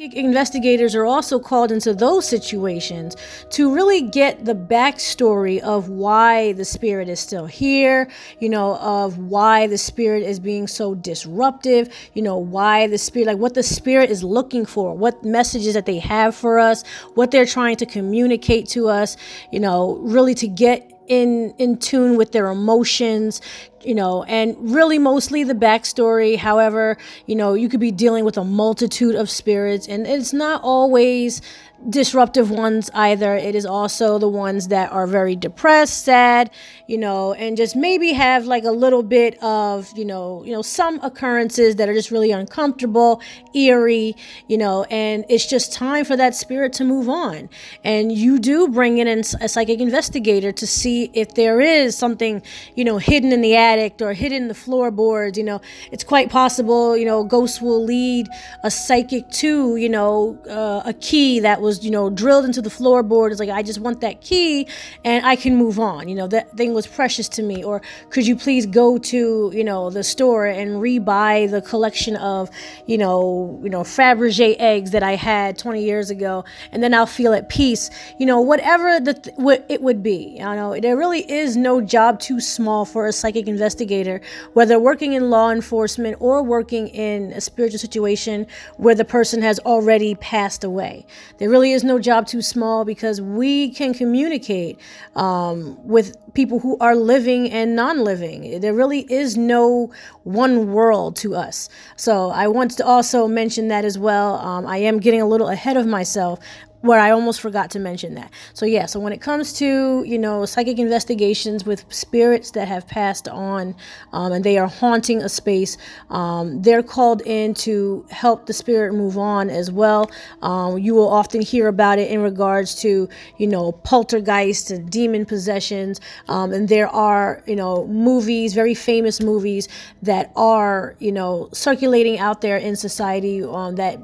Investigators 0.00 0.94
are 0.94 1.04
also 1.04 1.38
called 1.38 1.70
into 1.70 1.92
those 1.92 2.26
situations 2.26 3.18
to 3.50 3.70
really 3.70 4.00
get 4.00 4.46
the 4.46 4.54
backstory 4.54 5.58
of 5.58 5.90
why 5.90 6.54
the 6.54 6.64
spirit 6.64 7.06
is 7.06 7.20
still 7.20 7.44
here, 7.44 8.10
you 8.38 8.48
know, 8.48 8.76
of 8.76 9.18
why 9.18 9.66
the 9.66 9.76
spirit 9.76 10.22
is 10.22 10.40
being 10.40 10.66
so 10.66 10.94
disruptive, 10.94 11.94
you 12.14 12.22
know, 12.22 12.38
why 12.38 12.86
the 12.86 12.96
spirit, 12.96 13.26
like 13.26 13.36
what 13.36 13.52
the 13.52 13.62
spirit 13.62 14.08
is 14.10 14.24
looking 14.24 14.64
for, 14.64 14.94
what 14.94 15.22
messages 15.22 15.74
that 15.74 15.84
they 15.84 15.98
have 15.98 16.34
for 16.34 16.58
us, 16.58 16.82
what 17.14 17.30
they're 17.30 17.44
trying 17.44 17.76
to 17.76 17.84
communicate 17.84 18.66
to 18.66 18.88
us, 18.88 19.18
you 19.52 19.60
know, 19.60 19.96
really 19.96 20.34
to 20.34 20.48
get 20.48 20.89
in 21.10 21.52
in 21.58 21.76
tune 21.76 22.16
with 22.16 22.30
their 22.32 22.46
emotions 22.46 23.42
you 23.82 23.94
know, 23.94 24.24
and 24.24 24.56
really 24.60 24.98
mostly 24.98 25.44
the 25.44 25.54
backstory. 25.54 26.36
However, 26.36 26.98
you 27.26 27.34
know, 27.34 27.54
you 27.54 27.68
could 27.68 27.80
be 27.80 27.90
dealing 27.90 28.24
with 28.24 28.36
a 28.36 28.44
multitude 28.44 29.14
of 29.14 29.30
spirits, 29.30 29.88
and 29.88 30.06
it's 30.06 30.32
not 30.32 30.62
always 30.62 31.40
disruptive 31.88 32.50
ones 32.50 32.90
either. 32.92 33.34
It 33.34 33.54
is 33.54 33.64
also 33.64 34.18
the 34.18 34.28
ones 34.28 34.68
that 34.68 34.92
are 34.92 35.06
very 35.06 35.34
depressed, 35.34 36.04
sad, 36.04 36.50
you 36.86 36.98
know, 36.98 37.32
and 37.34 37.56
just 37.56 37.74
maybe 37.74 38.12
have 38.12 38.44
like 38.46 38.64
a 38.64 38.70
little 38.70 39.02
bit 39.02 39.42
of, 39.42 39.90
you 39.96 40.04
know, 40.04 40.44
you 40.44 40.52
know, 40.52 40.62
some 40.62 41.00
occurrences 41.02 41.76
that 41.76 41.88
are 41.88 41.94
just 41.94 42.10
really 42.10 42.32
uncomfortable, 42.32 43.22
eerie, 43.54 44.14
you 44.48 44.58
know, 44.58 44.84
and 44.90 45.24
it's 45.28 45.46
just 45.46 45.72
time 45.72 46.04
for 46.04 46.16
that 46.16 46.34
spirit 46.34 46.72
to 46.74 46.84
move 46.84 47.08
on. 47.08 47.48
And 47.84 48.12
you 48.12 48.38
do 48.38 48.68
bring 48.68 48.98
in 48.98 49.08
a 49.40 49.48
psychic 49.48 49.80
investigator 49.80 50.52
to 50.52 50.66
see 50.66 51.10
if 51.14 51.34
there 51.34 51.60
is 51.60 51.96
something, 51.96 52.42
you 52.74 52.84
know, 52.84 52.98
hidden 52.98 53.32
in 53.32 53.40
the 53.40 53.56
attic 53.56 54.02
or 54.02 54.12
hidden 54.12 54.42
in 54.42 54.48
the 54.48 54.54
floorboards, 54.54 55.38
you 55.38 55.44
know. 55.44 55.60
It's 55.92 56.04
quite 56.04 56.28
possible, 56.28 56.96
you 56.96 57.06
know, 57.06 57.24
ghosts 57.24 57.60
will 57.60 57.82
lead 57.82 58.28
a 58.64 58.70
psychic 58.70 59.30
to, 59.30 59.76
you 59.76 59.88
know, 59.88 60.38
uh, 60.48 60.82
a 60.84 60.92
key 60.92 61.40
that 61.40 61.60
was 61.60 61.69
was, 61.70 61.84
you 61.84 61.90
know, 61.90 62.10
drilled 62.10 62.44
into 62.44 62.60
the 62.60 62.68
floorboard. 62.68 63.30
It's 63.30 63.38
like, 63.38 63.48
I 63.48 63.62
just 63.62 63.78
want 63.78 64.00
that 64.00 64.20
key 64.20 64.66
and 65.04 65.24
I 65.24 65.36
can 65.36 65.56
move 65.56 65.78
on. 65.78 66.08
You 66.08 66.16
know, 66.16 66.26
that 66.26 66.56
thing 66.56 66.74
was 66.74 66.86
precious 66.86 67.28
to 67.36 67.42
me. 67.42 67.62
Or 67.62 67.80
could 68.10 68.26
you 68.26 68.34
please 68.34 68.66
go 68.66 68.98
to, 68.98 69.52
you 69.54 69.62
know, 69.62 69.90
the 69.90 70.02
store 70.02 70.46
and 70.46 70.70
rebuy 70.86 71.48
the 71.48 71.62
collection 71.62 72.16
of, 72.16 72.50
you 72.86 72.98
know, 72.98 73.60
you 73.62 73.70
know, 73.70 73.82
Fabergé 73.82 74.56
eggs 74.58 74.90
that 74.90 75.04
I 75.04 75.14
had 75.14 75.56
20 75.58 75.84
years 75.84 76.10
ago, 76.10 76.44
and 76.72 76.82
then 76.82 76.92
I'll 76.92 77.06
feel 77.06 77.32
at 77.32 77.48
peace. 77.48 77.88
You 78.18 78.26
know, 78.26 78.40
whatever 78.40 78.98
the 78.98 79.14
th- 79.14 79.36
what 79.36 79.64
it 79.68 79.80
would 79.80 80.02
be. 80.02 80.36
You 80.38 80.56
know, 80.58 80.78
there 80.80 80.96
really 80.96 81.30
is 81.30 81.56
no 81.56 81.80
job 81.80 82.18
too 82.18 82.40
small 82.40 82.84
for 82.84 83.06
a 83.06 83.12
psychic 83.12 83.46
investigator, 83.46 84.20
whether 84.54 84.78
working 84.80 85.12
in 85.12 85.30
law 85.30 85.50
enforcement 85.50 86.16
or 86.18 86.42
working 86.42 86.88
in 86.88 87.32
a 87.32 87.40
spiritual 87.40 87.78
situation 87.78 88.46
where 88.76 88.96
the 88.96 89.04
person 89.04 89.40
has 89.42 89.60
already 89.60 90.16
passed 90.16 90.64
away. 90.64 91.06
There 91.38 91.48
really 91.50 91.59
really 91.60 91.72
is 91.72 91.84
no 91.84 91.98
job 91.98 92.26
too 92.26 92.40
small 92.40 92.84
because 92.86 93.20
we 93.20 93.70
can 93.70 93.92
communicate 93.92 94.78
um, 95.14 95.76
with 95.86 96.16
people 96.34 96.58
who 96.60 96.76
are 96.78 96.96
living 96.96 97.50
and 97.50 97.76
non 97.76 98.04
living. 98.04 98.60
There 98.60 98.74
really 98.74 99.00
is 99.12 99.36
no 99.36 99.92
one 100.24 100.72
world 100.72 101.16
to 101.16 101.34
us. 101.34 101.68
So 101.96 102.30
I 102.30 102.48
want 102.48 102.72
to 102.72 102.84
also 102.84 103.26
mention 103.28 103.68
that 103.68 103.84
as 103.84 103.98
well. 103.98 104.36
Um, 104.36 104.66
I 104.66 104.78
am 104.78 105.00
getting 105.00 105.20
a 105.20 105.26
little 105.26 105.48
ahead 105.48 105.76
of 105.76 105.86
myself 105.86 106.40
where 106.82 106.98
I 106.98 107.10
almost 107.10 107.40
forgot 107.40 107.70
to 107.72 107.78
mention 107.78 108.14
that. 108.14 108.30
So 108.54 108.64
yeah, 108.64 108.86
so 108.86 108.98
when 109.00 109.12
it 109.12 109.20
comes 109.20 109.52
to 109.54 110.02
you 110.06 110.18
know 110.18 110.46
psychic 110.46 110.78
investigations 110.78 111.64
with 111.64 111.84
spirits 111.92 112.52
that 112.52 112.68
have 112.68 112.86
passed 112.86 113.28
on 113.28 113.74
um, 114.12 114.32
and 114.32 114.44
they 114.44 114.58
are 114.58 114.66
haunting 114.66 115.22
a 115.22 115.28
space, 115.28 115.76
um, 116.10 116.62
they're 116.62 116.82
called 116.82 117.22
in 117.26 117.54
to 117.54 118.06
help 118.10 118.46
the 118.46 118.52
spirit 118.52 118.94
move 118.94 119.18
on 119.18 119.50
as 119.50 119.70
well. 119.70 120.10
Um, 120.42 120.78
you 120.78 120.94
will 120.94 121.08
often 121.08 121.42
hear 121.42 121.68
about 121.68 121.98
it 121.98 122.10
in 122.10 122.22
regards 122.22 122.74
to 122.76 123.08
you 123.38 123.46
know 123.46 123.72
poltergeists 123.72 124.70
and 124.70 124.90
demon 124.90 125.26
possessions, 125.26 126.00
um, 126.28 126.52
and 126.52 126.68
there 126.68 126.88
are 126.88 127.42
you 127.46 127.56
know 127.56 127.86
movies, 127.86 128.54
very 128.54 128.74
famous 128.74 129.20
movies 129.20 129.68
that 130.02 130.30
are 130.36 130.96
you 130.98 131.12
know 131.12 131.48
circulating 131.52 132.18
out 132.18 132.40
there 132.40 132.56
in 132.56 132.76
society 132.76 133.42
um, 133.42 133.76
that 133.76 133.98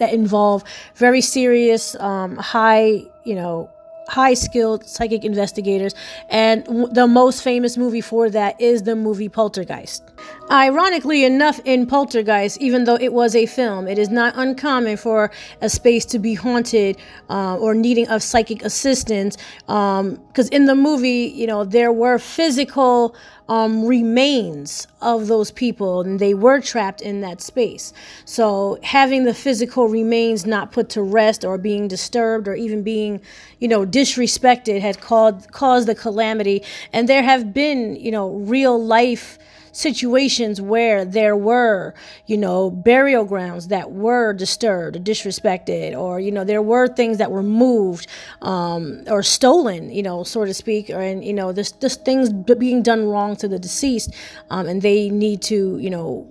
that 0.00 0.12
involve 0.12 0.64
very 0.96 1.20
serious, 1.20 1.94
um, 1.96 2.36
high, 2.36 3.02
you 3.24 3.34
know, 3.34 3.70
high 4.08 4.34
skilled 4.34 4.84
psychic 4.84 5.24
investigators. 5.24 5.94
And 6.28 6.64
the 6.92 7.06
most 7.06 7.42
famous 7.44 7.76
movie 7.76 8.00
for 8.00 8.28
that 8.30 8.60
is 8.60 8.82
the 8.82 8.96
movie 8.96 9.28
Poltergeist. 9.28 10.02
Ironically 10.50 11.24
enough, 11.24 11.60
in 11.64 11.86
Poltergeist, 11.86 12.60
even 12.60 12.82
though 12.82 12.96
it 12.96 13.12
was 13.12 13.36
a 13.36 13.46
film, 13.46 13.86
it 13.86 13.98
is 14.00 14.08
not 14.08 14.34
uncommon 14.36 14.96
for 14.96 15.30
a 15.60 15.70
space 15.70 16.04
to 16.06 16.18
be 16.18 16.34
haunted 16.34 16.96
uh, 17.28 17.56
or 17.56 17.72
needing 17.72 18.08
of 18.08 18.20
psychic 18.20 18.64
assistance. 18.64 19.36
Because 19.66 20.00
um, 20.00 20.48
in 20.50 20.64
the 20.66 20.74
movie, 20.74 21.32
you 21.32 21.46
know, 21.46 21.62
there 21.62 21.92
were 21.92 22.18
physical 22.18 23.14
um, 23.48 23.84
remains 23.86 24.88
of 25.00 25.28
those 25.28 25.52
people 25.52 26.00
and 26.00 26.18
they 26.18 26.34
were 26.34 26.60
trapped 26.60 27.00
in 27.00 27.20
that 27.20 27.40
space. 27.40 27.92
So 28.24 28.78
having 28.82 29.24
the 29.24 29.34
physical 29.34 29.88
remains 29.88 30.46
not 30.46 30.72
put 30.72 30.88
to 30.90 31.02
rest 31.02 31.44
or 31.44 31.58
being 31.58 31.86
disturbed 31.86 32.48
or 32.48 32.54
even 32.56 32.82
being, 32.82 33.20
you 33.60 33.68
know, 33.68 33.86
disrespected 33.86 34.80
had 34.80 35.00
caused 35.00 35.52
caused 35.52 35.86
the 35.86 35.94
calamity. 35.94 36.64
And 36.92 37.08
there 37.08 37.22
have 37.22 37.54
been, 37.54 37.94
you 37.94 38.10
know, 38.10 38.30
real 38.30 38.82
life 38.82 39.38
situations 39.72 40.60
where 40.60 41.04
there 41.04 41.36
were, 41.36 41.94
you 42.26 42.36
know, 42.36 42.70
burial 42.70 43.24
grounds 43.24 43.68
that 43.68 43.92
were 43.92 44.32
disturbed 44.32 44.96
or 44.96 45.00
disrespected, 45.00 45.96
or, 45.96 46.20
you 46.20 46.30
know, 46.30 46.44
there 46.44 46.62
were 46.62 46.88
things 46.88 47.18
that 47.18 47.30
were 47.30 47.42
moved 47.42 48.06
um, 48.42 49.02
or 49.08 49.22
stolen, 49.22 49.90
you 49.90 50.02
know, 50.02 50.24
so 50.24 50.44
to 50.44 50.54
speak, 50.54 50.90
or, 50.90 51.00
and, 51.00 51.24
you 51.24 51.32
know, 51.32 51.52
there's, 51.52 51.72
there's 51.72 51.96
things 51.96 52.32
being 52.32 52.82
done 52.82 53.06
wrong 53.06 53.36
to 53.36 53.48
the 53.48 53.58
deceased, 53.58 54.14
um, 54.50 54.66
and 54.66 54.82
they 54.82 55.10
need 55.10 55.42
to, 55.42 55.78
you 55.78 55.90
know, 55.90 56.28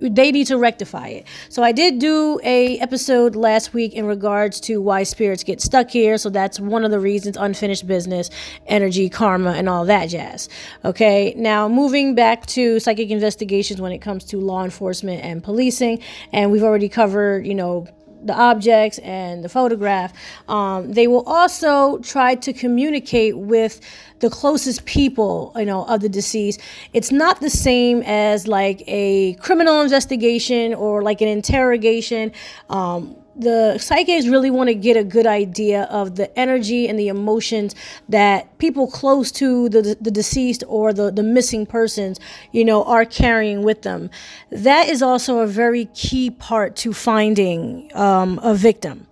they 0.00 0.30
need 0.30 0.46
to 0.48 0.58
rectify 0.58 1.08
it. 1.08 1.26
So 1.48 1.62
I 1.62 1.72
did 1.72 1.98
do 1.98 2.40
a 2.42 2.78
episode 2.78 3.34
last 3.34 3.72
week 3.72 3.94
in 3.94 4.06
regards 4.06 4.60
to 4.60 4.80
why 4.80 5.02
spirits 5.02 5.42
get 5.42 5.60
stuck 5.60 5.90
here. 5.90 6.18
So 6.18 6.30
that's 6.30 6.60
one 6.60 6.84
of 6.84 6.90
the 6.90 7.00
reasons 7.00 7.36
unfinished 7.36 7.86
business, 7.86 8.30
energy, 8.66 9.08
karma, 9.08 9.52
and 9.52 9.68
all 9.68 9.84
that 9.86 10.06
jazz. 10.06 10.48
Okay, 10.84 11.34
now 11.36 11.68
moving 11.68 12.14
back 12.14 12.46
to 12.46 12.78
psychic 12.80 13.10
investigations 13.10 13.80
when 13.80 13.92
it 13.92 13.98
comes 13.98 14.24
to 14.26 14.38
law 14.38 14.64
enforcement 14.64 15.24
and 15.24 15.42
policing, 15.42 16.00
and 16.32 16.50
we've 16.52 16.62
already 16.62 16.88
covered, 16.88 17.46
you 17.46 17.54
know, 17.54 17.86
the 18.24 18.34
objects 18.34 18.98
and 18.98 19.44
the 19.44 19.48
photograph. 19.48 20.12
Um, 20.48 20.92
they 20.92 21.06
will 21.06 21.24
also 21.26 21.98
try 21.98 22.34
to 22.36 22.52
communicate 22.52 23.36
with 23.36 23.80
the 24.20 24.30
closest 24.30 24.84
people, 24.86 25.52
you 25.56 25.66
know, 25.66 25.84
of 25.84 26.00
the 26.00 26.08
deceased. 26.08 26.60
It's 26.92 27.12
not 27.12 27.40
the 27.40 27.50
same 27.50 28.02
as 28.02 28.48
like 28.48 28.82
a 28.86 29.34
criminal 29.34 29.80
investigation 29.80 30.74
or 30.74 31.02
like 31.02 31.20
an 31.20 31.28
interrogation. 31.28 32.32
Um, 32.70 33.16
the 33.38 33.78
psychics 33.78 34.26
really 34.26 34.50
want 34.50 34.68
to 34.68 34.74
get 34.74 34.96
a 34.96 35.04
good 35.04 35.26
idea 35.26 35.82
of 35.84 36.16
the 36.16 36.36
energy 36.38 36.88
and 36.88 36.98
the 36.98 37.08
emotions 37.08 37.74
that 38.08 38.58
people 38.58 38.86
close 38.86 39.30
to 39.32 39.68
the, 39.68 39.96
the 40.00 40.10
deceased 40.10 40.64
or 40.66 40.92
the, 40.92 41.10
the 41.10 41.22
missing 41.22 41.66
persons, 41.66 42.18
you 42.52 42.64
know, 42.64 42.84
are 42.84 43.04
carrying 43.04 43.62
with 43.62 43.82
them. 43.82 44.10
That 44.50 44.88
is 44.88 45.02
also 45.02 45.40
a 45.40 45.46
very 45.46 45.86
key 45.86 46.30
part 46.30 46.76
to 46.76 46.92
finding 46.92 47.90
um, 47.94 48.40
a 48.42 48.54
victim 48.54 49.06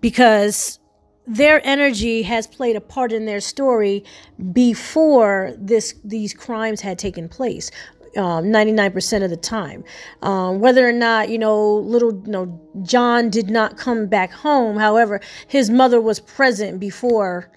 because 0.00 0.78
their 1.26 1.64
energy 1.64 2.22
has 2.22 2.46
played 2.46 2.76
a 2.76 2.80
part 2.80 3.12
in 3.12 3.24
their 3.26 3.40
story 3.40 4.04
before 4.52 5.54
this 5.56 5.94
these 6.04 6.34
crimes 6.34 6.80
had 6.80 6.98
taken 6.98 7.28
place 7.28 7.70
um, 8.16 8.46
99% 8.46 9.24
of 9.24 9.30
the 9.30 9.36
time. 9.36 9.84
Um, 10.22 10.60
whether 10.60 10.88
or 10.88 10.92
not, 10.92 11.28
you 11.28 11.38
know, 11.38 11.76
little, 11.76 12.12
you 12.24 12.32
know, 12.32 12.60
John 12.82 13.30
did 13.30 13.50
not 13.50 13.76
come 13.76 14.06
back 14.06 14.32
home. 14.32 14.76
However, 14.76 15.20
his 15.46 15.70
mother 15.70 16.00
was 16.00 16.20
present 16.20 16.80
before 16.80 17.50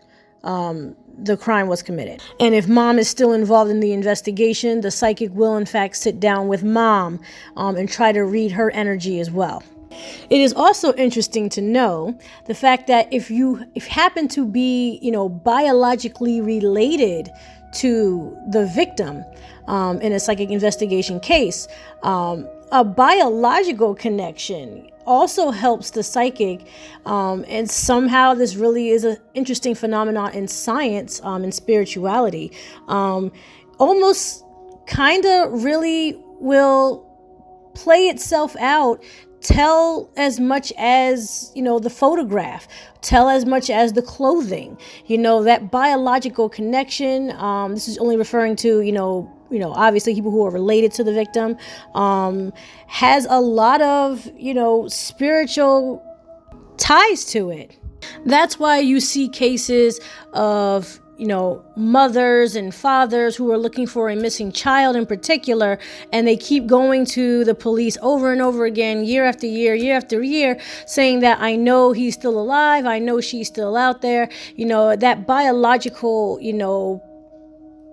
um, 0.44 0.96
the 1.18 1.38
crime 1.38 1.68
was 1.68 1.82
committed. 1.82 2.22
And 2.40 2.54
if 2.54 2.68
mom 2.68 3.00
is 3.00 3.10
still 3.10 3.34
involved 3.34 3.72
in 3.72 3.80
the 3.80 3.94
investigation, 3.94 4.82
the 4.82 4.92
psychic 4.92 5.34
will, 5.34 5.58
in 5.58 5.66
fact, 5.66 5.96
sit 5.98 6.20
down 6.20 6.48
with 6.48 6.64
mom 6.64 7.20
um, 7.58 7.76
and 7.76 7.90
try 7.90 8.12
to 8.12 8.22
read 8.22 8.52
her 8.52 8.72
energy 8.72 9.20
as 9.20 9.32
well. 9.32 9.64
It 10.30 10.42
is 10.42 10.54
also 10.54 10.94
interesting 10.96 11.48
to 11.50 11.62
know 11.62 12.20
the 12.48 12.54
fact 12.54 12.88
that 12.88 13.12
if 13.14 13.32
you 13.32 13.66
if 13.76 13.88
happen 13.88 14.28
to 14.30 14.46
be, 14.46 15.00
you 15.02 15.12
know, 15.12 15.30
biologically 15.30 16.42
related 16.42 17.30
to 17.76 18.38
the 18.50 18.66
victim 18.68 19.24
um, 19.68 20.00
in 20.02 20.14
a 20.14 20.20
psychic 20.20 20.50
investigation 20.50 21.20
case. 21.20 21.68
Um, 22.04 22.48
a 22.72 22.84
biological 22.84 23.96
connection 23.96 24.90
also 25.06 25.52
helps 25.52 25.92
the 25.92 26.04
psychic, 26.04 26.68
um, 27.06 27.46
and 27.48 27.70
somehow 27.70 28.34
this 28.34 28.56
really 28.56 28.90
is 28.90 29.04
an 29.04 29.18
interesting 29.34 29.76
phenomenon 29.76 30.34
in 30.34 30.48
science 30.48 31.22
um, 31.24 31.44
and 31.44 31.54
spirituality. 31.54 32.52
Um, 32.88 33.32
almost 33.78 34.44
kind 34.88 35.26
of 35.26 35.64
really 35.64 36.18
will 36.40 37.06
play 37.76 38.08
itself 38.08 38.56
out 38.58 39.04
tell 39.46 40.10
as 40.18 40.40
much 40.40 40.74
as 40.78 41.52
you 41.56 41.62
know 41.62 41.80
the 41.80 41.90
photograph. 41.90 42.68
Tell 43.02 43.30
as 43.30 43.46
much 43.46 43.70
as 43.70 43.94
the 43.94 44.02
clothing. 44.02 44.78
You 45.06 45.18
know 45.20 45.44
that 45.44 45.72
biological 45.72 46.50
connection 46.50 47.32
um, 47.32 47.74
this 47.74 47.88
is 47.88 47.98
only 48.00 48.18
referring 48.18 48.56
to 48.58 48.82
you 48.82 48.92
know 48.92 49.32
you 49.52 49.60
know 49.60 49.72
obviously 49.74 50.16
people 50.16 50.32
who 50.32 50.44
are 50.46 50.52
related 50.52 50.92
to 50.94 51.04
the 51.04 51.14
victim 51.14 51.58
um, 51.94 52.52
has 52.88 53.28
a 53.30 53.40
lot 53.40 53.82
of 53.82 54.30
you 54.36 54.54
know 54.54 54.88
spiritual 54.88 56.04
ties 56.78 57.26
to 57.26 57.52
it. 57.52 57.78
That's 58.26 58.60
why 58.60 58.80
you 58.80 59.00
see 59.00 59.30
cases 59.30 60.00
of 60.34 61.00
you 61.18 61.28
know, 61.28 61.64
mothers 61.76 62.56
and 62.56 62.74
fathers 62.74 63.36
who 63.36 63.52
are 63.52 63.58
looking 63.58 63.88
for 63.88 64.10
a 64.10 64.16
missing 64.16 64.52
child 64.52 64.96
in 64.96 65.06
particular, 65.06 65.80
and 66.12 66.28
they 66.28 66.38
keep 66.38 66.68
going 66.68 67.06
to 67.06 67.44
the 67.46 67.56
police 67.56 67.98
over 68.02 68.32
and 68.32 68.42
over 68.42 68.66
again, 68.66 69.06
year 69.06 69.26
after 69.26 69.48
year, 69.48 69.76
year 69.76 69.96
after 69.96 70.22
year, 70.22 70.60
saying 70.86 71.20
that 71.22 71.40
I 71.40 71.56
know 71.56 71.92
he's 71.92 72.16
still 72.16 72.40
alive, 72.40 72.86
I 72.86 73.00
know 73.00 73.22
she's 73.22 73.48
still 73.48 73.78
out 73.78 74.02
there. 74.02 74.30
You 74.56 74.66
know, 74.66 74.96
that 74.96 75.26
biological, 75.26 76.38
you 76.42 76.54
know, 76.54 77.02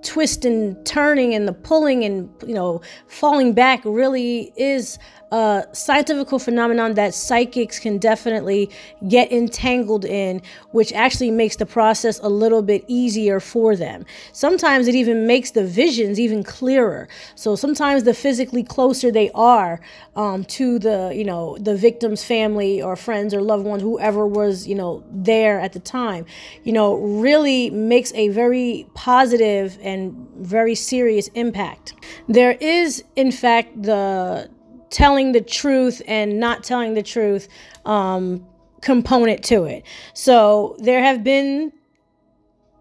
twist 0.02 0.44
and 0.44 0.84
turning 0.84 1.34
and 1.34 1.46
the 1.46 1.52
pulling 1.52 2.04
and 2.04 2.28
you 2.44 2.54
know 2.54 2.80
falling 3.06 3.52
back 3.52 3.80
really 3.84 4.52
is 4.56 4.98
a 5.32 5.66
scientific 5.72 6.28
phenomenon 6.40 6.92
that 6.94 7.14
psychics 7.14 7.78
can 7.78 7.96
definitely 7.96 8.70
get 9.08 9.32
entangled 9.32 10.04
in, 10.04 10.42
which 10.72 10.92
actually 10.92 11.30
makes 11.30 11.56
the 11.56 11.64
process 11.64 12.20
a 12.22 12.28
little 12.28 12.60
bit 12.60 12.84
easier 12.86 13.40
for 13.40 13.74
them. 13.74 14.04
Sometimes 14.32 14.86
it 14.88 14.94
even 14.94 15.26
makes 15.26 15.52
the 15.52 15.64
visions 15.64 16.20
even 16.20 16.44
clearer. 16.44 17.08
So 17.34 17.56
sometimes 17.56 18.04
the 18.04 18.12
physically 18.12 18.62
closer 18.62 19.10
they 19.10 19.30
are 19.34 19.80
um, 20.16 20.44
to 20.44 20.78
the, 20.78 21.12
you 21.14 21.24
know, 21.24 21.56
the 21.58 21.76
victim's 21.76 22.22
family 22.22 22.82
or 22.82 22.94
friends 22.94 23.32
or 23.32 23.40
loved 23.40 23.64
ones, 23.64 23.82
whoever 23.82 24.26
was, 24.26 24.68
you 24.68 24.74
know, 24.74 25.02
there 25.10 25.58
at 25.58 25.72
the 25.72 25.80
time, 25.80 26.26
you 26.62 26.74
know, 26.74 26.96
really 26.96 27.70
makes 27.70 28.12
a 28.12 28.28
very 28.28 28.86
positive 28.92 29.78
and 29.80 30.28
very 30.36 30.74
serious 30.74 31.28
impact. 31.28 31.94
There 32.28 32.52
is, 32.60 33.02
in 33.16 33.32
fact, 33.32 33.82
the 33.82 34.50
telling 34.92 35.32
the 35.32 35.40
truth 35.40 36.00
and 36.06 36.38
not 36.38 36.62
telling 36.62 36.94
the 36.94 37.02
truth 37.02 37.48
um, 37.84 38.46
component 38.82 39.42
to 39.44 39.64
it. 39.64 39.84
So 40.14 40.76
there 40.78 41.02
have 41.02 41.24
been 41.24 41.72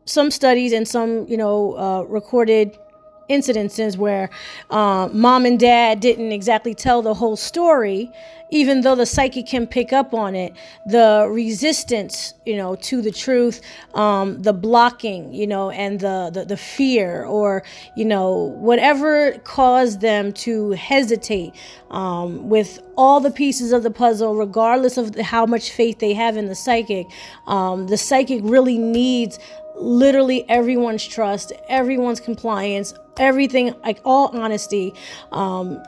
some 0.05 0.29
studies 0.29 0.73
and 0.73 0.87
some, 0.87 1.25
you 1.27 1.37
know, 1.37 1.77
uh, 1.77 2.01
recorded 2.03 2.77
incidences 3.31 3.97
where 3.97 4.29
uh, 4.69 5.09
mom 5.11 5.45
and 5.45 5.59
dad 5.59 5.99
didn't 5.99 6.31
exactly 6.31 6.75
tell 6.75 7.01
the 7.01 7.13
whole 7.13 7.35
story 7.35 8.11
even 8.53 8.81
though 8.81 8.95
the 8.95 9.05
psyche 9.05 9.41
can 9.41 9.65
pick 9.65 9.93
up 9.93 10.13
on 10.13 10.35
it. 10.35 10.53
The 10.85 11.27
resistance 11.29 12.33
you 12.45 12.57
know 12.57 12.75
to 12.75 13.01
the 13.01 13.11
truth 13.11 13.61
um, 13.93 14.41
the 14.41 14.53
blocking 14.53 15.33
you 15.33 15.45
know 15.45 15.69
and 15.69 15.99
the, 15.99 16.31
the 16.33 16.45
the 16.45 16.57
fear 16.57 17.23
or 17.25 17.63
you 17.95 18.05
know 18.05 18.31
whatever 18.57 19.33
caused 19.43 20.01
them 20.01 20.33
to 20.33 20.71
hesitate 20.71 21.53
um, 21.91 22.49
with 22.49 22.79
all 22.97 23.19
the 23.19 23.31
pieces 23.31 23.71
of 23.71 23.83
the 23.83 23.91
puzzle 23.91 24.35
regardless 24.35 24.97
of 24.97 25.15
how 25.19 25.45
much 25.45 25.71
faith 25.71 25.99
they 25.99 26.13
have 26.13 26.35
in 26.35 26.47
the 26.47 26.55
psychic 26.55 27.05
um, 27.47 27.87
the 27.87 27.97
psychic 27.97 28.41
really 28.43 28.77
needs 28.77 29.37
literally 29.81 30.47
everyone's 30.49 31.05
trust, 31.05 31.51
everyone's 31.67 32.19
compliance, 32.19 32.93
everything, 33.17 33.73
like 33.83 33.99
all 34.05 34.35
honesty. 34.37 34.93
Um, 35.31 35.81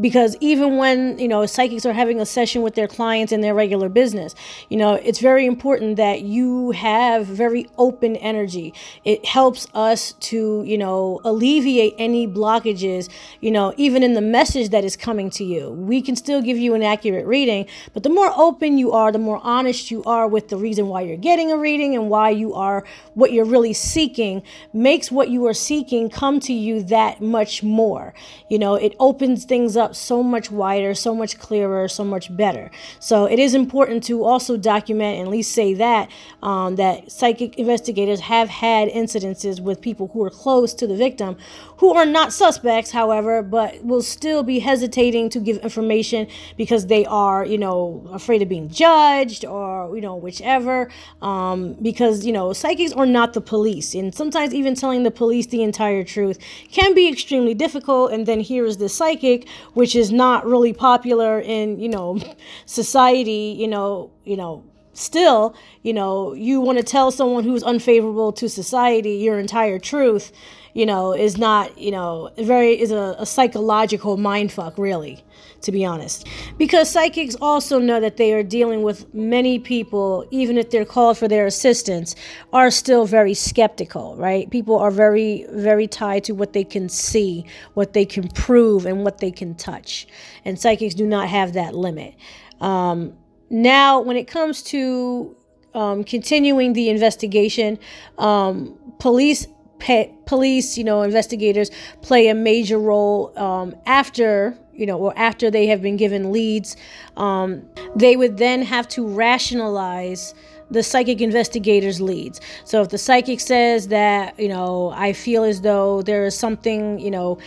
because 0.00 0.36
even 0.40 0.76
when 0.76 1.18
you 1.18 1.28
know 1.28 1.44
psychics 1.46 1.84
are 1.84 1.92
having 1.92 2.20
a 2.20 2.26
session 2.26 2.62
with 2.62 2.74
their 2.74 2.86
clients 2.86 3.32
in 3.32 3.40
their 3.40 3.54
regular 3.54 3.88
business 3.88 4.34
you 4.68 4.76
know 4.76 4.94
it's 4.94 5.18
very 5.18 5.46
important 5.46 5.96
that 5.96 6.22
you 6.22 6.70
have 6.72 7.26
very 7.26 7.66
open 7.78 8.16
energy. 8.16 8.72
It 9.04 9.24
helps 9.24 9.66
us 9.74 10.12
to 10.30 10.62
you 10.66 10.78
know 10.78 11.20
alleviate 11.24 11.94
any 11.98 12.26
blockages 12.26 13.08
you 13.40 13.50
know 13.50 13.74
even 13.76 14.02
in 14.02 14.14
the 14.14 14.20
message 14.20 14.70
that 14.70 14.84
is 14.84 14.96
coming 14.96 15.30
to 15.30 15.44
you. 15.44 15.70
We 15.70 16.02
can 16.02 16.16
still 16.16 16.42
give 16.42 16.58
you 16.58 16.74
an 16.74 16.82
accurate 16.82 17.26
reading 17.26 17.66
but 17.94 18.02
the 18.02 18.10
more 18.10 18.32
open 18.36 18.78
you 18.78 18.92
are 18.92 19.10
the 19.12 19.18
more 19.18 19.40
honest 19.42 19.90
you 19.90 20.02
are 20.04 20.28
with 20.28 20.48
the 20.48 20.56
reason 20.56 20.88
why 20.88 21.02
you're 21.02 21.16
getting 21.16 21.50
a 21.52 21.58
reading 21.58 21.94
and 21.94 22.10
why 22.10 22.30
you 22.30 22.54
are 22.54 22.84
what 23.14 23.32
you're 23.32 23.44
really 23.44 23.72
seeking 23.72 24.42
makes 24.72 25.10
what 25.10 25.28
you 25.28 25.46
are 25.46 25.54
seeking 25.54 26.08
come 26.10 26.40
to 26.40 26.52
you 26.52 26.82
that 26.82 27.20
much 27.20 27.62
more. 27.62 28.14
You 28.48 28.58
know 28.58 28.74
it 28.74 28.94
opens 28.98 29.44
things 29.44 29.76
up 29.76 29.87
so 29.96 30.22
much 30.22 30.50
wider, 30.50 30.94
so 30.94 31.14
much 31.14 31.38
clearer, 31.38 31.88
so 31.88 32.04
much 32.04 32.34
better. 32.36 32.70
So 33.00 33.26
it 33.26 33.38
is 33.38 33.54
important 33.54 34.04
to 34.04 34.24
also 34.24 34.56
document 34.56 35.18
and 35.18 35.28
at 35.28 35.30
least 35.30 35.52
say 35.52 35.74
that 35.74 36.10
um, 36.42 36.76
that 36.76 37.10
psychic 37.10 37.58
investigators 37.58 38.20
have 38.20 38.48
had 38.48 38.88
incidences 38.88 39.60
with 39.60 39.80
people 39.80 40.08
who 40.08 40.22
are 40.24 40.30
close 40.30 40.74
to 40.74 40.86
the 40.86 40.96
victim, 40.96 41.36
who 41.78 41.94
are 41.94 42.06
not 42.06 42.32
suspects, 42.32 42.90
however, 42.90 43.42
but 43.42 43.84
will 43.84 44.02
still 44.02 44.42
be 44.42 44.58
hesitating 44.58 45.28
to 45.30 45.40
give 45.40 45.58
information 45.58 46.26
because 46.56 46.86
they 46.86 47.04
are, 47.06 47.44
you 47.44 47.58
know, 47.58 48.06
afraid 48.12 48.42
of 48.42 48.48
being 48.48 48.68
judged 48.68 49.44
or 49.44 49.94
you 49.94 50.00
know 50.00 50.16
whichever. 50.16 50.90
Um, 51.22 51.74
because 51.74 52.26
you 52.26 52.32
know 52.32 52.52
psychics 52.52 52.92
are 52.92 53.06
not 53.06 53.32
the 53.34 53.40
police, 53.40 53.94
and 53.94 54.14
sometimes 54.14 54.54
even 54.54 54.74
telling 54.74 55.02
the 55.02 55.10
police 55.10 55.46
the 55.46 55.62
entire 55.62 56.04
truth 56.04 56.38
can 56.70 56.94
be 56.94 57.08
extremely 57.08 57.54
difficult. 57.54 58.12
And 58.12 58.26
then 58.26 58.40
here 58.40 58.64
is 58.64 58.78
the 58.78 58.88
psychic 58.88 59.46
which 59.78 59.94
is 59.94 60.10
not 60.10 60.44
really 60.44 60.72
popular 60.72 61.38
in 61.38 61.78
you 61.78 61.88
know 61.88 62.18
society 62.66 63.54
you 63.56 63.68
know 63.68 64.10
you 64.24 64.36
know 64.36 64.64
still 64.92 65.54
you 65.82 65.92
know 65.92 66.32
you 66.34 66.60
want 66.60 66.76
to 66.76 66.82
tell 66.82 67.12
someone 67.12 67.44
who's 67.44 67.62
unfavorable 67.62 68.32
to 68.32 68.48
society 68.48 69.12
your 69.12 69.38
entire 69.38 69.78
truth 69.78 70.32
you 70.74 70.86
know 70.86 71.12
is 71.12 71.36
not 71.36 71.76
you 71.78 71.90
know 71.90 72.30
very 72.38 72.80
is 72.80 72.90
a, 72.90 73.16
a 73.18 73.26
psychological 73.26 74.16
mind 74.16 74.52
fuck 74.52 74.76
really 74.78 75.24
to 75.60 75.72
be 75.72 75.84
honest. 75.84 76.26
Because 76.56 76.90
psychics 76.90 77.36
also 77.40 77.78
know 77.78 78.00
that 78.00 78.16
they 78.16 78.32
are 78.32 78.42
dealing 78.42 78.82
with 78.82 79.12
many 79.14 79.58
people, 79.58 80.26
even 80.30 80.56
if 80.56 80.70
they're 80.70 80.84
called 80.84 81.18
for 81.18 81.28
their 81.28 81.46
assistance, 81.46 82.14
are 82.52 82.70
still 82.70 83.06
very 83.06 83.34
skeptical, 83.34 84.16
right? 84.16 84.48
People 84.50 84.78
are 84.78 84.90
very, 84.90 85.46
very 85.50 85.86
tied 85.86 86.24
to 86.24 86.32
what 86.32 86.52
they 86.52 86.64
can 86.64 86.88
see, 86.88 87.44
what 87.74 87.92
they 87.92 88.04
can 88.04 88.28
prove, 88.28 88.86
and 88.86 89.04
what 89.04 89.18
they 89.18 89.30
can 89.30 89.54
touch. 89.54 90.06
And 90.44 90.58
psychics 90.58 90.94
do 90.94 91.06
not 91.06 91.28
have 91.28 91.54
that 91.54 91.74
limit. 91.74 92.14
Um, 92.60 93.14
now, 93.50 94.00
when 94.00 94.16
it 94.16 94.28
comes 94.28 94.62
to 94.64 95.36
um, 95.74 96.04
continuing 96.04 96.72
the 96.72 96.88
investigation, 96.88 97.78
um, 98.18 98.78
police 98.98 99.46
Pe- 99.78 100.12
police, 100.26 100.76
you 100.76 100.84
know, 100.84 101.02
investigators 101.02 101.70
play 102.02 102.28
a 102.28 102.34
major 102.34 102.78
role 102.78 103.32
um, 103.38 103.74
after 103.86 104.58
you 104.78 104.86
know, 104.86 104.96
or 104.96 105.12
after 105.18 105.50
they 105.50 105.66
have 105.66 105.82
been 105.82 105.96
given 105.96 106.30
leads, 106.30 106.76
um, 107.16 107.68
they 107.96 108.16
would 108.16 108.36
then 108.38 108.62
have 108.62 108.86
to 108.86 109.04
rationalize 109.06 110.34
the 110.70 110.82
psychic 110.82 111.20
investigator's 111.20 112.00
leads. 112.00 112.40
So 112.64 112.82
if 112.82 112.90
the 112.90 112.98
psychic 112.98 113.40
says 113.40 113.88
that, 113.88 114.38
you 114.38 114.48
know, 114.48 114.92
I 114.94 115.14
feel 115.14 115.42
as 115.42 115.62
though 115.62 116.02
there 116.02 116.26
is 116.26 116.38
something, 116.38 117.00
you 117.00 117.10
know, 117.10 117.38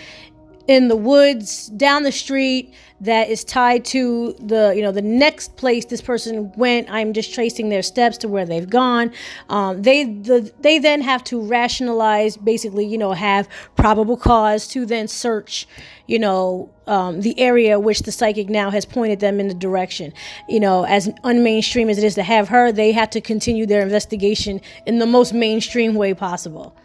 in 0.71 0.87
the 0.87 0.95
woods 0.95 1.67
down 1.67 2.03
the 2.03 2.13
street 2.13 2.73
that 3.01 3.27
is 3.27 3.43
tied 3.43 3.83
to 3.83 4.33
the 4.39 4.71
you 4.73 4.81
know 4.81 4.93
the 4.93 5.01
next 5.01 5.57
place 5.57 5.83
this 5.83 5.99
person 6.01 6.49
went. 6.55 6.89
I'm 6.89 7.11
just 7.11 7.33
tracing 7.33 7.67
their 7.67 7.81
steps 7.81 8.17
to 8.19 8.29
where 8.29 8.45
they've 8.45 8.69
gone. 8.69 9.11
Um, 9.49 9.81
they 9.81 10.05
the, 10.05 10.49
they 10.61 10.79
then 10.79 11.01
have 11.01 11.25
to 11.25 11.41
rationalize 11.41 12.37
basically 12.37 12.85
you 12.85 12.97
know 12.97 13.11
have 13.11 13.49
probable 13.75 14.15
cause 14.15 14.65
to 14.69 14.85
then 14.85 15.09
search 15.09 15.67
you 16.07 16.19
know 16.19 16.73
um, 16.87 17.19
the 17.19 17.37
area 17.37 17.77
which 17.77 18.03
the 18.03 18.11
psychic 18.13 18.47
now 18.47 18.69
has 18.71 18.85
pointed 18.85 19.19
them 19.19 19.41
in 19.41 19.49
the 19.49 19.53
direction. 19.53 20.13
You 20.47 20.61
know 20.61 20.85
as 20.85 21.09
unmainstream 21.25 21.89
as 21.89 21.97
it 21.97 22.05
is 22.05 22.15
to 22.15 22.23
have 22.23 22.47
her 22.47 22.71
they 22.71 22.93
have 22.93 23.09
to 23.09 23.19
continue 23.19 23.65
their 23.65 23.81
investigation 23.81 24.61
in 24.85 24.99
the 24.99 25.05
most 25.05 25.33
mainstream 25.33 25.95
way 25.95 26.13
possible 26.13 26.77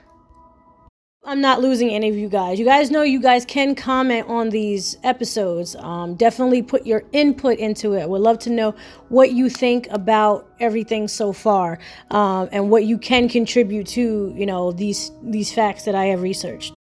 I'm 1.27 1.41
not 1.41 1.61
losing 1.61 1.91
any 1.91 2.09
of 2.09 2.17
you 2.17 2.29
guys. 2.29 2.57
You 2.57 2.65
guys 2.65 2.89
know 2.93 3.03
you 3.03 3.21
guys 3.21 3.45
can 3.45 3.75
comment 3.75 4.29
on 4.29 4.51
these 4.51 4.97
episodes. 5.03 5.75
Um, 5.75 6.15
definitely 6.15 6.62
put 6.62 6.87
your 6.87 7.03
input 7.11 7.59
into 7.59 7.95
it. 7.95 8.09
Would 8.09 8.21
love 8.21 8.39
to 8.41 8.51
know 8.51 8.77
what 9.09 9.33
you 9.33 9.51
think 9.51 9.89
about 9.91 10.49
everything 10.61 11.09
so 11.09 11.33
far, 11.33 11.81
um, 12.12 12.49
and 12.53 12.71
what 12.71 12.85
you 12.85 12.97
can 12.97 13.29
contribute 13.29 13.89
to 13.89 14.33
you 14.37 14.47
know 14.47 14.71
these 14.71 15.11
these 15.21 15.53
facts 15.53 15.83
that 15.87 15.97
I 15.97 16.05
have 16.07 16.23
researched 16.23 16.76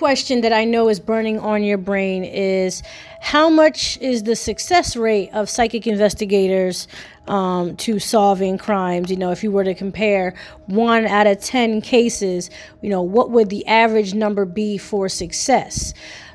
question 0.00 0.40
that 0.40 0.50
I 0.50 0.64
know 0.64 0.88
is 0.88 0.98
burning 0.98 1.38
on 1.40 1.62
your 1.62 1.76
brain 1.76 2.24
is 2.24 2.82
how 3.20 3.50
much 3.50 3.98
is 3.98 4.22
the 4.22 4.34
success 4.34 4.96
rate 4.96 5.28
of 5.34 5.50
psychic 5.50 5.86
investigators 5.86 6.88
um, 7.28 7.76
to 7.76 7.98
solving 7.98 8.56
crimes? 8.56 9.10
You 9.10 9.18
know, 9.18 9.30
if 9.30 9.44
you 9.44 9.52
were 9.52 9.62
to 9.62 9.74
compare 9.74 10.34
one 10.64 11.04
out 11.04 11.26
of 11.26 11.38
10 11.40 11.82
cases, 11.82 12.48
you 12.80 12.88
know, 12.88 13.02
what 13.02 13.30
would 13.30 13.50
the 13.50 13.66
average 13.66 14.14
number 14.14 14.46
be 14.46 14.78
for 14.78 15.10
success? 15.10 15.92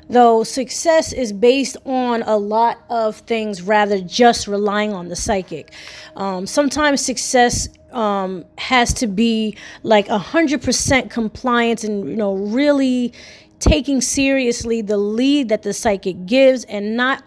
Though 0.08 0.44
success 0.44 1.12
is 1.12 1.32
based 1.32 1.76
on 1.84 2.22
a 2.22 2.36
lot 2.36 2.78
of 2.88 3.16
things 3.16 3.62
rather 3.62 4.00
just 4.00 4.46
relying 4.46 4.92
on 4.92 5.08
the 5.08 5.16
psychic. 5.16 5.72
Um, 6.14 6.46
sometimes 6.46 7.00
success 7.04 7.68
um, 7.90 8.44
has 8.58 8.92
to 8.94 9.06
be 9.06 9.56
like 9.82 10.08
a 10.08 10.18
hundred 10.18 10.62
percent 10.62 11.10
compliance 11.10 11.82
and 11.82 12.08
you 12.08 12.16
know 12.16 12.34
really 12.34 13.12
taking 13.58 14.00
seriously 14.00 14.82
the 14.82 14.96
lead 14.96 15.48
that 15.48 15.62
the 15.62 15.72
psychic 15.72 16.26
gives 16.26 16.64
and 16.64 16.96
not 16.96 17.22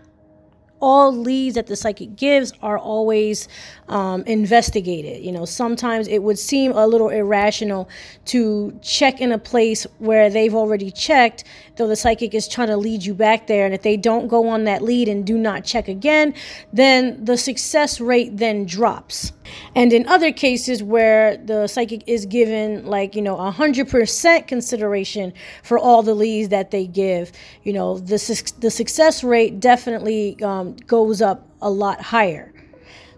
all 0.81 1.15
leads 1.15 1.55
that 1.55 1.67
the 1.67 1.75
psychic 1.75 2.15
gives 2.15 2.53
are 2.61 2.77
always 2.77 3.47
um, 3.89 4.23
investigated. 4.23 5.23
You 5.23 5.31
know, 5.31 5.45
sometimes 5.45 6.07
it 6.07 6.23
would 6.23 6.39
seem 6.39 6.71
a 6.71 6.87
little 6.87 7.09
irrational 7.09 7.89
to 8.25 8.77
check 8.81 9.19
in 9.19 9.31
a 9.31 9.37
place 9.37 9.85
where 9.97 10.29
they've 10.29 10.53
already 10.53 10.91
checked, 10.91 11.43
though 11.75 11.87
the 11.87 11.95
psychic 11.95 12.33
is 12.33 12.47
trying 12.47 12.67
to 12.67 12.77
lead 12.77 13.03
you 13.03 13.13
back 13.13 13.47
there. 13.47 13.65
And 13.65 13.73
if 13.73 13.81
they 13.81 13.97
don't 13.97 14.27
go 14.27 14.47
on 14.47 14.63
that 14.65 14.81
lead 14.81 15.09
and 15.09 15.25
do 15.25 15.37
not 15.37 15.63
check 15.65 15.87
again, 15.87 16.33
then 16.71 17.23
the 17.25 17.35
success 17.35 17.99
rate 17.99 18.37
then 18.37 18.65
drops. 18.65 19.33
And 19.75 19.91
in 19.91 20.07
other 20.07 20.31
cases 20.31 20.83
where 20.83 21.37
the 21.37 21.67
psychic 21.67 22.03
is 22.07 22.27
given 22.27 22.85
like, 22.85 23.15
you 23.15 23.21
know, 23.21 23.35
100% 23.35 24.47
consideration 24.47 25.33
for 25.63 25.79
all 25.79 26.03
the 26.03 26.13
leads 26.13 26.49
that 26.49 26.69
they 26.69 26.85
give, 26.85 27.31
you 27.63 27.73
know, 27.73 27.97
the, 27.97 28.53
the 28.59 28.69
success 28.69 29.23
rate 29.23 29.59
definitely 29.59 30.41
um, 30.43 30.75
goes 30.87 31.21
up 31.21 31.47
a 31.61 31.69
lot 31.69 32.01
higher. 32.01 32.53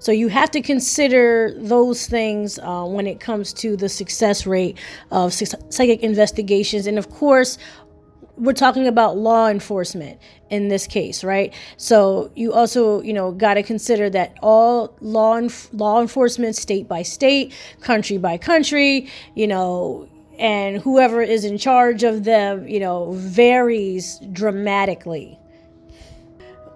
So 0.02 0.12
you 0.12 0.30
have 0.30 0.50
to 0.52 0.62
consider 0.62 1.54
those 1.56 2.08
things 2.08 2.58
uh, 2.58 2.86
when 2.86 3.06
it 3.06 3.20
comes 3.20 3.54
to 3.54 3.78
the 3.78 3.88
success 3.88 4.48
rate 4.48 4.80
of 5.12 5.32
psychic 5.32 6.02
investigations. 6.02 6.88
And 6.88 6.98
of 6.98 7.12
course, 7.12 7.60
we're 8.36 8.54
talking 8.54 8.88
about 8.88 9.16
law 9.16 9.48
enforcement 9.48 10.20
in 10.50 10.70
this 10.70 10.88
case, 10.88 11.24
right? 11.24 11.54
So 11.78 12.32
you 12.36 12.52
also, 12.52 13.04
you 13.04 13.14
know, 13.14 13.32
got 13.32 13.54
to 13.54 13.62
consider 13.62 14.10
that 14.10 14.36
all 14.42 14.98
law 15.02 15.36
enf- 15.36 15.70
law 15.72 16.02
enforcement, 16.02 16.56
state 16.56 16.88
by 16.88 17.04
state, 17.04 17.54
country 17.82 18.18
by 18.18 18.40
country, 18.40 19.08
you 19.36 19.46
know, 19.46 20.10
and 20.40 20.82
whoever 20.82 21.22
is 21.22 21.46
in 21.46 21.60
charge 21.60 22.02
of 22.02 22.24
them, 22.24 22.68
you 22.68 22.80
know, 22.80 23.12
varies 23.12 24.20
dramatically 24.32 25.38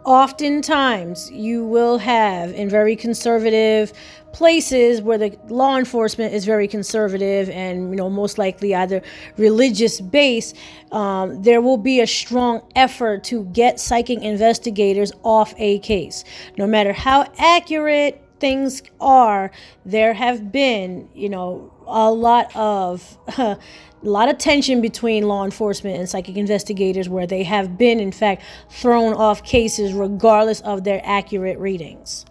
oftentimes 0.05 1.31
you 1.31 1.65
will 1.65 1.97
have 1.97 2.51
in 2.53 2.69
very 2.69 2.95
conservative 2.95 3.91
places 4.31 5.01
where 5.01 5.17
the 5.17 5.37
law 5.47 5.77
enforcement 5.77 6.33
is 6.33 6.45
very 6.45 6.67
conservative 6.67 7.49
and 7.49 7.89
you 7.89 7.95
know 7.95 8.09
most 8.09 8.37
likely 8.37 8.75
either 8.75 9.01
religious 9.37 10.01
base 10.01 10.53
um, 10.91 11.41
there 11.41 11.61
will 11.61 11.77
be 11.77 12.01
a 12.01 12.07
strong 12.07 12.61
effort 12.75 13.23
to 13.23 13.45
get 13.45 13.79
psychic 13.79 14.21
investigators 14.21 15.11
off 15.23 15.53
a 15.57 15.79
case. 15.79 16.23
No 16.57 16.67
matter 16.67 16.93
how 16.93 17.31
accurate 17.37 18.24
things 18.45 18.84
are 19.01 19.49
there 19.88 20.13
have 20.13 20.51
been 20.51 21.10
you 21.15 21.27
know 21.27 21.73
a 21.88 22.12
lot 22.12 22.55
of 22.55 23.17
a 23.39 23.58
lot 24.03 24.29
of 24.29 24.38
tension 24.38 24.81
between 24.81 25.27
law 25.27 25.43
enforcement 25.43 25.97
and 25.97 26.08
psychic 26.08 26.38
investigators 26.38 27.10
where 27.10 27.25
they 27.25 27.41
have 27.41 27.75
been 27.75 27.99
in 27.99 28.12
fact 28.12 28.43
thrown 28.69 29.15
off 29.15 29.43
cases 29.43 29.93
regardless 29.93 30.62
of 30.62 30.84
their 30.84 31.01
accurate 31.03 31.58
readings 31.58 32.23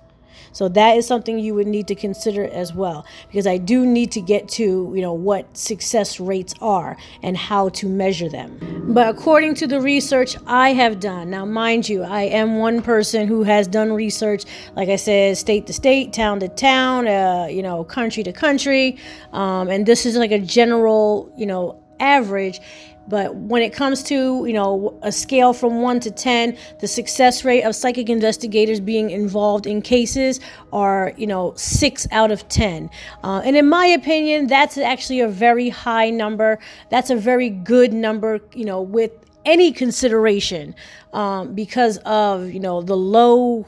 so 0.55 0.69
that 0.71 0.97
is 0.97 1.07
something 1.07 1.39
you 1.39 1.55
would 1.55 1.67
need 1.67 1.87
to 1.89 1.95
consider 1.95 2.45
as 2.45 2.73
well, 2.73 3.05
because 3.29 3.47
I 3.47 3.59
do 3.59 3.85
need 3.85 4.11
to 4.13 4.23
get 4.23 4.49
to, 4.51 4.91
you 4.95 5.03
know, 5.03 5.13
what 5.13 5.45
success 5.55 6.19
rates 6.19 6.55
are 6.63 6.97
and 7.23 7.37
how 7.37 7.69
to 7.81 7.89
measure 7.89 8.31
them. 8.31 8.59
But 8.95 9.09
according 9.09 9.57
to 9.57 9.67
the 9.67 9.81
research 9.81 10.37
I 10.47 10.73
have 10.73 11.01
done, 11.01 11.29
now 11.29 11.45
mind 11.45 11.89
you, 11.89 12.03
I 12.03 12.23
am 12.23 12.59
one 12.59 12.81
person 12.81 13.27
who 13.27 13.43
has 13.43 13.67
done 13.67 13.93
research, 13.93 14.45
like 14.77 14.89
I 14.89 14.97
said, 14.97 15.37
state 15.37 15.67
to 15.67 15.73
state, 15.75 16.15
town 16.15 16.41
to 16.41 16.49
town, 16.49 17.09
uh, 17.09 17.49
you 17.51 17.63
know, 17.63 17.85
country 17.85 18.23
to 18.23 18.33
country, 18.33 18.97
um, 19.33 19.69
and 19.69 19.85
this 19.85 20.07
is 20.07 20.17
like 20.17 20.31
a 20.31 20.39
general, 20.39 21.31
you 21.37 21.47
know, 21.47 21.83
average 22.01 22.61
but 23.09 23.35
when 23.35 23.63
it 23.63 23.73
comes 23.73 24.03
to, 24.05 24.45
you 24.47 24.53
know, 24.53 24.99
a 25.03 25.13
scale 25.13 25.53
from 25.53 25.83
1 25.83 26.01
to 26.01 26.11
10, 26.11 26.57
the 26.81 26.89
success 26.89 27.45
rate 27.45 27.63
of 27.63 27.75
psychic 27.75 28.09
investigators 28.09 28.81
being 28.81 29.11
involved 29.11 29.67
in 29.67 29.83
cases 29.83 30.41
are, 30.73 31.13
you 31.17 31.27
know, 31.27 31.53
6 31.57 32.07
out 32.11 32.31
of 32.31 32.49
10. 32.49 32.91
Uh, 33.23 33.43
and 33.45 33.57
in 33.57 33.69
my 33.69 33.87
opinion, 33.87 34.47
that's 34.47 34.79
actually 34.79 35.21
a 35.21 35.29
very 35.29 35.69
high 35.69 36.11
number. 36.11 36.59
That's 36.91 37.11
a 37.11 37.17
very 37.17 37.51
good 37.51 37.93
number, 37.93 38.41
you 38.55 38.65
know, 38.65 38.81
with 38.81 39.13
any 39.45 39.73
consideration 39.73 40.75
um, 41.13 41.55
because 41.55 41.99
of, 41.99 42.51
you 42.51 42.61
know, 42.61 42.81
the 42.81 42.97
low 42.97 43.67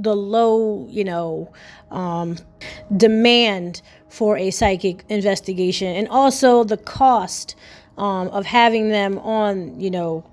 the 0.00 0.14
low, 0.14 0.86
you 0.88 1.02
know, 1.02 1.52
um, 1.90 2.36
demand 2.96 3.82
for 4.08 4.36
a 4.36 4.50
psychic 4.50 5.04
investigation 5.08 5.88
and 5.88 6.08
also 6.08 6.64
the 6.64 6.76
cost 6.76 7.54
um, 7.96 8.28
of 8.28 8.46
having 8.46 8.88
them 8.88 9.18
on, 9.18 9.78
you 9.80 9.90
know, 9.90 10.24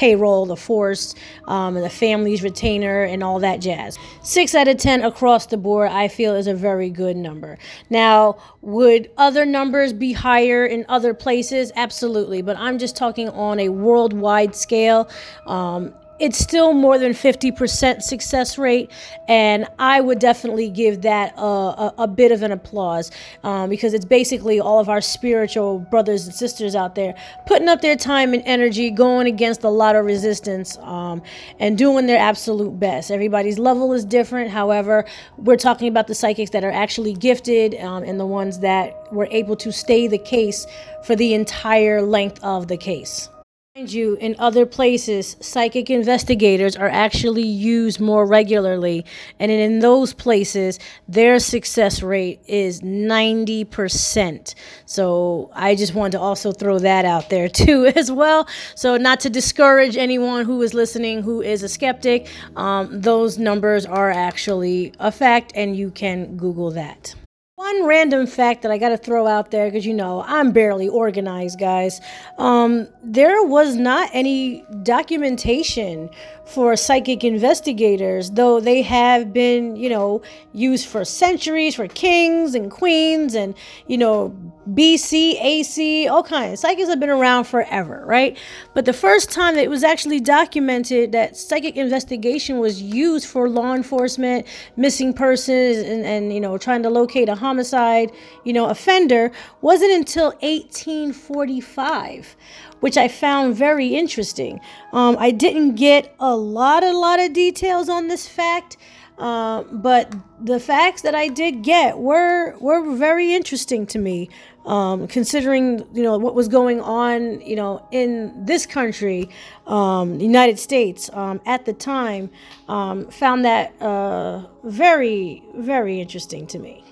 payroll, 0.00 0.46
the 0.46 0.56
force, 0.56 1.14
um, 1.46 1.74
the 1.74 1.90
family's 1.90 2.42
retainer, 2.42 3.02
and 3.02 3.22
all 3.22 3.38
that 3.40 3.60
jazz. 3.60 3.98
Six 4.22 4.54
out 4.54 4.66
of 4.66 4.78
10 4.78 5.02
across 5.02 5.46
the 5.46 5.58
board, 5.58 5.90
I 5.90 6.08
feel, 6.08 6.34
is 6.34 6.46
a 6.46 6.54
very 6.54 6.88
good 6.88 7.18
number. 7.18 7.58
Now, 7.90 8.38
would 8.62 9.10
other 9.18 9.44
numbers 9.44 9.92
be 9.92 10.14
higher 10.14 10.64
in 10.64 10.86
other 10.88 11.12
places? 11.12 11.70
Absolutely, 11.76 12.40
but 12.40 12.56
I'm 12.56 12.78
just 12.78 12.96
talking 12.96 13.28
on 13.28 13.60
a 13.60 13.68
worldwide 13.68 14.54
scale. 14.54 15.10
Um, 15.46 15.92
it's 16.20 16.38
still 16.38 16.74
more 16.74 16.98
than 16.98 17.12
50% 17.12 18.02
success 18.02 18.58
rate 18.58 18.90
and 19.26 19.66
i 19.78 20.00
would 20.00 20.18
definitely 20.18 20.68
give 20.68 21.02
that 21.02 21.32
a, 21.36 21.42
a, 21.42 21.94
a 21.98 22.08
bit 22.08 22.30
of 22.30 22.42
an 22.42 22.52
applause 22.52 23.10
um, 23.42 23.70
because 23.70 23.94
it's 23.94 24.04
basically 24.04 24.60
all 24.60 24.78
of 24.78 24.88
our 24.88 25.00
spiritual 25.00 25.78
brothers 25.78 26.26
and 26.26 26.34
sisters 26.34 26.74
out 26.74 26.94
there 26.94 27.14
putting 27.46 27.68
up 27.68 27.80
their 27.80 27.96
time 27.96 28.34
and 28.34 28.42
energy 28.44 28.90
going 28.90 29.26
against 29.26 29.64
a 29.64 29.68
lot 29.68 29.96
of 29.96 30.04
resistance 30.04 30.76
um, 30.78 31.22
and 31.58 31.78
doing 31.78 32.06
their 32.06 32.18
absolute 32.18 32.78
best. 32.78 33.10
Everybody's 33.10 33.58
level 33.58 33.92
is 33.92 34.04
different. 34.04 34.50
However 34.50 35.04
we're 35.38 35.56
talking 35.56 35.88
about 35.88 36.06
the 36.06 36.14
psychics 36.14 36.50
that 36.50 36.64
are 36.64 36.70
actually 36.70 37.14
gifted 37.14 37.74
um, 37.76 38.04
and 38.04 38.20
the 38.20 38.26
ones 38.26 38.60
that 38.60 39.10
were 39.12 39.28
able 39.30 39.56
to 39.56 39.72
stay 39.72 40.06
the 40.06 40.18
case 40.18 40.66
for 41.04 41.16
the 41.16 41.34
entire 41.34 42.02
length 42.02 42.42
of 42.44 42.68
the 42.68 42.76
case 42.76 43.30
Mind 43.76 43.92
you, 43.92 44.16
in 44.16 44.34
other 44.40 44.66
places, 44.66 45.36
psychic 45.40 45.90
investigators 45.90 46.74
are 46.74 46.88
actually 46.88 47.46
used 47.46 48.00
more 48.00 48.26
regularly, 48.26 49.06
and 49.38 49.52
in 49.52 49.78
those 49.78 50.12
places, 50.12 50.80
their 51.06 51.38
success 51.38 52.02
rate 52.02 52.40
is 52.48 52.80
90%. 52.80 54.56
So 54.86 55.52
I 55.54 55.76
just 55.76 55.94
wanted 55.94 56.18
to 56.18 56.20
also 56.20 56.50
throw 56.50 56.80
that 56.80 57.04
out 57.04 57.30
there 57.30 57.48
too, 57.62 57.86
as 57.94 58.10
well. 58.10 58.48
So, 58.74 58.96
not 58.96 59.20
to 59.20 59.30
discourage 59.30 59.96
anyone 59.96 60.46
who 60.46 60.60
is 60.62 60.74
listening 60.74 61.22
who 61.22 61.40
is 61.40 61.62
a 61.62 61.68
skeptic, 61.68 62.26
um, 62.56 63.00
those 63.00 63.38
numbers 63.38 63.86
are 63.86 64.10
actually 64.10 64.92
a 64.98 65.12
fact, 65.12 65.52
and 65.54 65.76
you 65.76 65.92
can 65.92 66.36
Google 66.36 66.72
that. 66.72 67.14
One 67.60 67.84
random 67.84 68.26
fact 68.26 68.62
that 68.62 68.70
I 68.70 68.78
got 68.78 68.88
to 68.88 68.96
throw 68.96 69.26
out 69.26 69.50
there 69.50 69.66
because 69.66 69.84
you 69.84 69.92
know 69.92 70.24
I'm 70.26 70.50
barely 70.50 70.88
organized, 70.88 71.60
guys. 71.60 72.00
Um, 72.38 72.88
there 73.02 73.42
was 73.42 73.76
not 73.76 74.08
any 74.14 74.64
documentation 74.82 76.08
for 76.46 76.74
psychic 76.74 77.22
investigators, 77.22 78.30
though 78.30 78.60
they 78.60 78.80
have 78.80 79.34
been, 79.34 79.76
you 79.76 79.90
know, 79.90 80.22
used 80.54 80.88
for 80.88 81.04
centuries 81.04 81.74
for 81.74 81.86
kings 81.86 82.54
and 82.54 82.70
queens 82.70 83.34
and, 83.34 83.54
you 83.86 83.98
know, 83.98 84.34
BC, 84.68 85.42
AC, 85.42 86.06
all 86.06 86.22
kinds. 86.22 86.60
Psychics 86.60 86.88
have 86.88 87.00
been 87.00 87.10
around 87.10 87.44
forever, 87.44 88.02
right? 88.06 88.36
But 88.74 88.84
the 88.84 88.92
first 88.92 89.30
time 89.30 89.54
that 89.54 89.64
it 89.64 89.70
was 89.70 89.82
actually 89.82 90.20
documented 90.20 91.12
that 91.12 91.36
psychic 91.36 91.76
investigation 91.76 92.58
was 92.58 92.82
used 92.82 93.26
for 93.26 93.48
law 93.48 93.74
enforcement, 93.74 94.46
missing 94.76 95.14
persons, 95.14 95.78
and, 95.78 96.04
and 96.04 96.32
you 96.32 96.40
know, 96.40 96.58
trying 96.58 96.82
to 96.82 96.90
locate 96.90 97.28
a 97.28 97.34
homicide, 97.34 98.12
you 98.44 98.52
know, 98.52 98.68
offender 98.68 99.32
wasn't 99.62 99.92
until 99.92 100.26
1845 100.40 102.36
which 102.80 102.96
I 102.96 103.08
found 103.08 103.54
very 103.54 103.88
interesting. 103.88 104.58
Um, 104.94 105.16
I 105.18 105.30
didn't 105.30 105.74
get 105.74 106.14
a 106.18 106.34
lot, 106.34 106.82
a 106.82 106.92
lot 106.92 107.20
of 107.20 107.34
details 107.34 107.90
on 107.90 108.08
this 108.08 108.26
fact, 108.26 108.78
uh, 109.18 109.64
but 109.70 110.14
the 110.42 110.58
facts 110.58 111.02
that 111.02 111.14
I 111.14 111.28
did 111.28 111.62
get 111.62 111.98
were 111.98 112.56
were 112.58 112.94
very 112.96 113.34
interesting 113.34 113.84
to 113.88 113.98
me, 113.98 114.30
um, 114.66 115.06
considering 115.08 115.86
you 115.92 116.02
know 116.02 116.18
what 116.18 116.34
was 116.34 116.48
going 116.48 116.80
on, 116.80 117.40
you 117.40 117.56
know, 117.56 117.86
in 117.90 118.44
this 118.44 118.66
country, 118.66 119.28
um, 119.66 120.18
the 120.18 120.24
United 120.24 120.58
States 120.58 121.10
um, 121.12 121.40
at 121.46 121.64
the 121.64 121.72
time. 121.72 122.30
Um, 122.68 123.10
found 123.10 123.44
that 123.44 123.80
uh, 123.82 124.46
very, 124.64 125.42
very 125.54 126.00
interesting 126.00 126.46
to 126.48 126.58
me. 126.58 126.84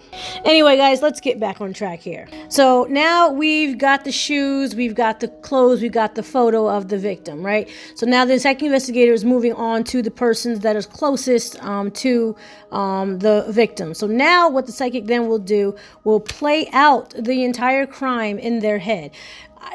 Anyway, 0.44 0.77
guys, 0.77 1.03
let's 1.03 1.21
get 1.21 1.38
back 1.38 1.61
on 1.61 1.73
track 1.73 2.01
here. 2.01 2.29
So 2.49 2.87
now 2.90 3.31
we've 3.31 3.79
got 3.79 4.05
the 4.05 4.12
shoes, 4.12 4.75
we've 4.75 4.94
got 4.94 5.21
the 5.21 5.29
clothes, 5.29 5.83
we've 5.83 5.92
got 5.92 6.14
the 6.14 6.23
photo 6.23 6.68
of 6.68 6.88
the 6.88 6.99
victim, 6.99 7.44
right? 7.44 7.68
So 7.94 8.07
now 8.07 8.25
the 8.25 8.38
psychic 8.38 8.62
investigator 8.62 9.12
is 9.12 9.25
moving 9.25 9.53
on 9.55 9.85
to 9.85 10.03
the 10.03 10.11
persons 10.11 10.61
that 10.61 10.77
is 10.77 10.87
closest 10.87 11.62
um, 11.62 11.90
to 11.92 12.37
um, 12.73 13.18
the 13.18 13.47
victim. 13.49 13.94
So 13.94 14.07
now 14.07 14.49
what 14.49 14.66
the 14.66 14.73
psychic 14.73 15.07
then 15.07 15.27
will 15.29 15.38
do 15.38 15.75
will 16.05 16.21
play 16.21 16.68
out 16.73 17.11
the 17.11 17.44
entire 17.44 17.87
crime 17.87 18.38
in 18.38 18.61
their 18.61 18.79
head. 18.79 19.11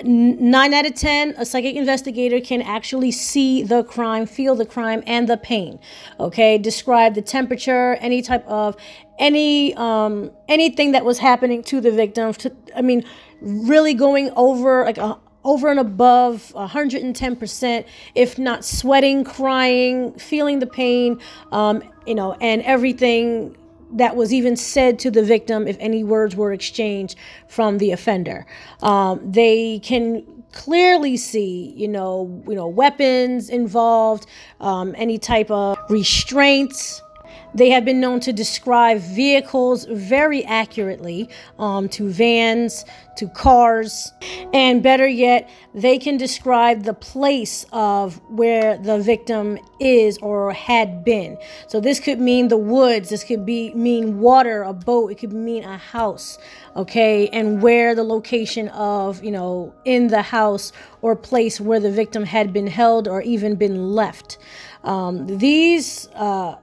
nine 0.03 0.73
out 0.73 0.85
of 0.85 0.95
ten, 0.95 1.35
a 1.37 1.45
psychic 1.45 1.75
investigator 1.75 2.39
can 2.39 2.61
actually 2.61 3.11
see 3.11 3.63
the 3.63 3.83
crime, 3.83 4.25
feel 4.25 4.55
the 4.55 4.65
crime, 4.65 5.03
and 5.05 5.27
the 5.27 5.37
pain. 5.37 5.79
Okay, 6.19 6.57
describe 6.57 7.13
the 7.13 7.21
temperature, 7.21 7.95
any 7.99 8.21
type 8.21 8.45
of 8.47 8.75
any 9.19 9.73
um 9.75 10.31
anything 10.47 10.91
that 10.93 11.05
was 11.05 11.19
happening 11.19 11.63
to 11.63 11.81
the 11.81 11.91
victim. 11.91 12.33
To, 12.33 12.55
I 12.75 12.81
mean, 12.81 13.05
really 13.41 13.93
going 13.93 14.31
over 14.35 14.83
like 14.85 14.97
a 14.97 15.17
over 15.45 15.69
and 15.69 15.79
above 15.79 16.53
110%, 16.55 17.85
if 18.15 18.39
not 18.39 18.63
sweating, 18.63 19.25
crying, 19.25 20.13
feeling 20.13 20.59
the 20.59 20.67
pain, 20.67 21.19
um, 21.51 21.83
you 22.07 22.15
know, 22.15 22.33
and 22.39 22.61
everything 22.61 23.57
that 23.93 24.15
was 24.15 24.33
even 24.33 24.55
said 24.55 24.97
to 24.99 25.11
the 25.11 25.23
victim 25.23 25.67
if 25.67 25.77
any 25.79 26.03
words 26.03 26.35
were 26.35 26.51
exchanged 26.53 27.17
from 27.47 27.77
the 27.77 27.91
offender. 27.91 28.45
Um, 28.81 29.19
they 29.31 29.79
can 29.79 30.43
clearly 30.51 31.17
see, 31.17 31.73
you 31.75 31.87
know, 31.87 32.43
you 32.47 32.55
know, 32.55 32.67
weapons 32.67 33.49
involved, 33.49 34.25
um, 34.61 34.95
any 34.97 35.17
type 35.17 35.51
of 35.51 35.77
restraints. 35.89 37.02
They 37.55 37.69
have 37.69 37.85
been 37.85 37.99
known 37.99 38.19
to 38.21 38.33
describe 38.33 38.99
vehicles 38.99 39.85
very 39.85 40.43
accurately 40.45 41.29
um, 41.59 41.87
to 41.89 42.09
vans, 42.09 42.85
to 43.17 43.27
cars, 43.27 44.11
and 44.53 44.81
better 44.81 45.07
yet, 45.07 45.49
they 45.75 45.99
can 45.99 46.17
describe 46.17 46.83
the 46.83 46.93
place 46.93 47.65
of 47.71 48.19
where 48.29 48.77
the 48.77 48.99
victim 48.99 49.59
is 49.79 50.17
or 50.19 50.51
had 50.51 51.03
been. 51.03 51.37
So 51.67 51.79
this 51.79 51.99
could 51.99 52.19
mean 52.19 52.47
the 52.47 52.57
woods, 52.57 53.09
this 53.09 53.23
could 53.23 53.45
be 53.45 53.73
mean 53.75 54.19
water, 54.19 54.63
a 54.63 54.73
boat, 54.73 55.11
it 55.11 55.19
could 55.19 55.33
mean 55.33 55.63
a 55.63 55.77
house, 55.77 56.39
okay, 56.75 57.27
and 57.29 57.61
where 57.61 57.93
the 57.93 58.03
location 58.03 58.67
of, 58.69 59.23
you 59.23 59.31
know, 59.31 59.73
in 59.85 60.07
the 60.07 60.21
house 60.23 60.71
or 61.01 61.15
place 61.15 61.61
where 61.61 61.79
the 61.79 61.91
victim 61.91 62.23
had 62.23 62.51
been 62.51 62.67
held 62.67 63.07
or 63.07 63.21
even 63.21 63.55
been 63.55 63.91
left. 63.91 64.39
Um, 64.83 65.27
these 65.27 66.07
uh, 66.15 66.55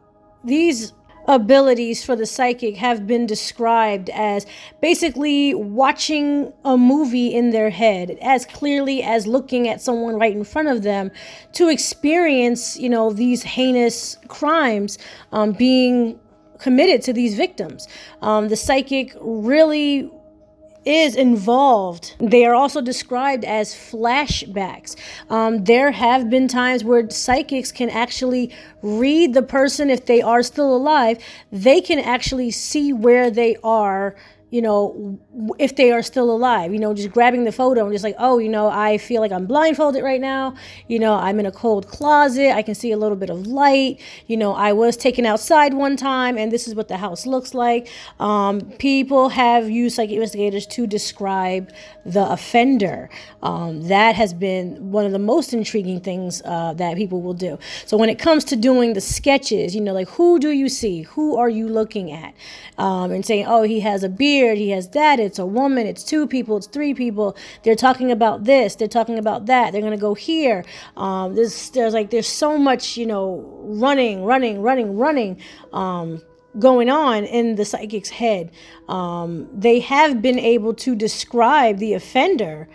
these 0.44 0.92
abilities 1.29 2.03
for 2.03 2.16
the 2.16 2.26
psychic 2.26 2.76
have 2.76 3.07
been 3.07 3.26
described 3.26 4.09
as 4.11 4.46
basically 4.81 5.55
watching 5.55 6.53
a 6.64 6.76
movie 6.76 7.33
in 7.33 7.50
their 7.50 7.70
head 7.70 8.18
as 8.22 8.46
clearly 8.46 9.03
as 9.03 9.26
looking 9.26 9.68
at 9.68 9.81
someone 9.81 10.18
right 10.18 10.35
in 10.35 10.42
front 10.42 10.66
of 10.66 10.83
them 10.83 11.11
to 11.53 11.68
experience 11.68 12.79
you 12.79 12.88
know 12.88 13.12
these 13.12 13.42
heinous 13.42 14.16
crimes 14.29 14.98
um, 15.33 15.53
being 15.53 16.18
committed 16.61 17.03
to 17.03 17.12
these 17.12 17.35
victims. 17.35 17.88
Um, 18.22 18.48
the 18.48 18.57
psychic 18.57 19.16
really 19.20 20.11
is 20.90 21.14
involved. 21.16 22.14
They 22.18 22.44
are 22.44 22.55
also 22.55 22.81
described 22.81 23.44
as 23.44 23.74
flashbacks. 23.74 24.96
Um, 25.31 25.64
there 25.64 25.92
have 25.92 26.29
been 26.29 26.48
times 26.48 26.85
where 26.85 27.09
psychics 27.09 27.70
can 27.72 27.88
actually 27.88 28.53
read 28.83 29.33
the 29.33 29.42
person 29.42 29.88
if 29.88 30.05
they 30.07 30.20
are 30.20 30.42
still 30.42 30.74
alive. 30.74 31.18
They 31.53 31.81
can 31.81 32.00
actually 32.00 32.50
see 32.50 32.92
where 32.92 33.31
they 33.31 33.57
are 33.62 34.16
you 34.50 34.60
know, 34.60 35.18
if 35.58 35.76
they 35.76 35.92
are 35.92 36.02
still 36.02 36.30
alive, 36.30 36.72
you 36.72 36.78
know, 36.80 36.92
just 36.92 37.12
grabbing 37.12 37.44
the 37.44 37.52
photo 37.52 37.84
and 37.84 37.92
just 37.92 38.02
like, 38.02 38.16
oh, 38.18 38.38
you 38.38 38.48
know, 38.48 38.68
I 38.68 38.98
feel 38.98 39.20
like 39.20 39.30
I'm 39.30 39.46
blindfolded 39.46 40.02
right 40.02 40.20
now. 40.20 40.54
You 40.88 40.98
know, 40.98 41.14
I'm 41.14 41.38
in 41.38 41.46
a 41.46 41.52
cold 41.52 41.86
closet. 41.86 42.52
I 42.52 42.62
can 42.62 42.74
see 42.74 42.90
a 42.90 42.96
little 42.96 43.16
bit 43.16 43.30
of 43.30 43.46
light. 43.46 44.00
You 44.26 44.36
know, 44.36 44.52
I 44.52 44.72
was 44.72 44.96
taken 44.96 45.24
outside 45.24 45.72
one 45.74 45.96
time 45.96 46.36
and 46.36 46.50
this 46.50 46.66
is 46.66 46.74
what 46.74 46.88
the 46.88 46.96
house 46.96 47.26
looks 47.26 47.54
like. 47.54 47.88
Um, 48.18 48.60
people 48.78 49.28
have 49.28 49.70
used 49.70 49.96
psychic 49.96 50.16
investigators 50.16 50.66
to 50.66 50.86
describe 50.86 51.70
the 52.04 52.28
offender. 52.28 53.08
Um, 53.42 53.82
that 53.88 54.16
has 54.16 54.34
been 54.34 54.90
one 54.90 55.06
of 55.06 55.12
the 55.12 55.18
most 55.20 55.52
intriguing 55.52 56.00
things 56.00 56.42
uh, 56.44 56.74
that 56.74 56.96
people 56.96 57.22
will 57.22 57.34
do. 57.34 57.56
So 57.86 57.96
when 57.96 58.08
it 58.08 58.18
comes 58.18 58.44
to 58.46 58.56
doing 58.56 58.94
the 58.94 59.00
sketches, 59.00 59.76
you 59.76 59.80
know, 59.80 59.92
like 59.92 60.08
who 60.08 60.40
do 60.40 60.50
you 60.50 60.68
see? 60.68 61.02
Who 61.02 61.36
are 61.36 61.48
you 61.48 61.68
looking 61.68 62.10
at? 62.10 62.34
Um, 62.78 63.12
and 63.12 63.24
saying, 63.24 63.46
oh, 63.46 63.62
he 63.62 63.80
has 63.80 64.02
a 64.02 64.08
beard 64.08 64.39
he 64.55 64.70
has 64.70 64.88
that, 64.90 65.20
it's 65.20 65.38
a 65.38 65.46
woman, 65.46 65.87
it's 65.87 66.03
two 66.05 66.26
people, 66.26 66.57
it's 66.57 66.66
three 66.66 66.94
people. 66.94 67.37
They're 67.62 67.74
talking 67.74 68.11
about 68.11 68.44
this, 68.44 68.74
they're 68.74 68.88
talking 68.88 69.18
about 69.18 69.46
that, 69.46 69.72
they're 69.72 69.83
gonna 69.83 69.96
go 69.96 70.14
here. 70.14 70.64
Um, 70.96 71.35
there's 71.35 71.70
there's 71.70 71.94
like 71.94 72.11
there's 72.11 72.29
so 72.29 72.59
much, 72.59 72.96
you 72.96 73.07
know, 73.07 73.44
running, 73.62 74.24
running, 74.24 74.62
running, 74.62 74.96
running. 74.96 75.40
Um, 75.72 76.22
going 76.59 76.90
on 76.90 77.24
in 77.24 77.55
the 77.55 77.64
psychic's 77.64 78.09
head. 78.09 78.50
Um, 78.88 79.48
they 79.57 79.79
have 79.79 80.20
been 80.20 80.38
able 80.38 80.74
to 80.74 80.96
describe 80.96 81.79
the 81.79 81.94
offender 81.94 82.68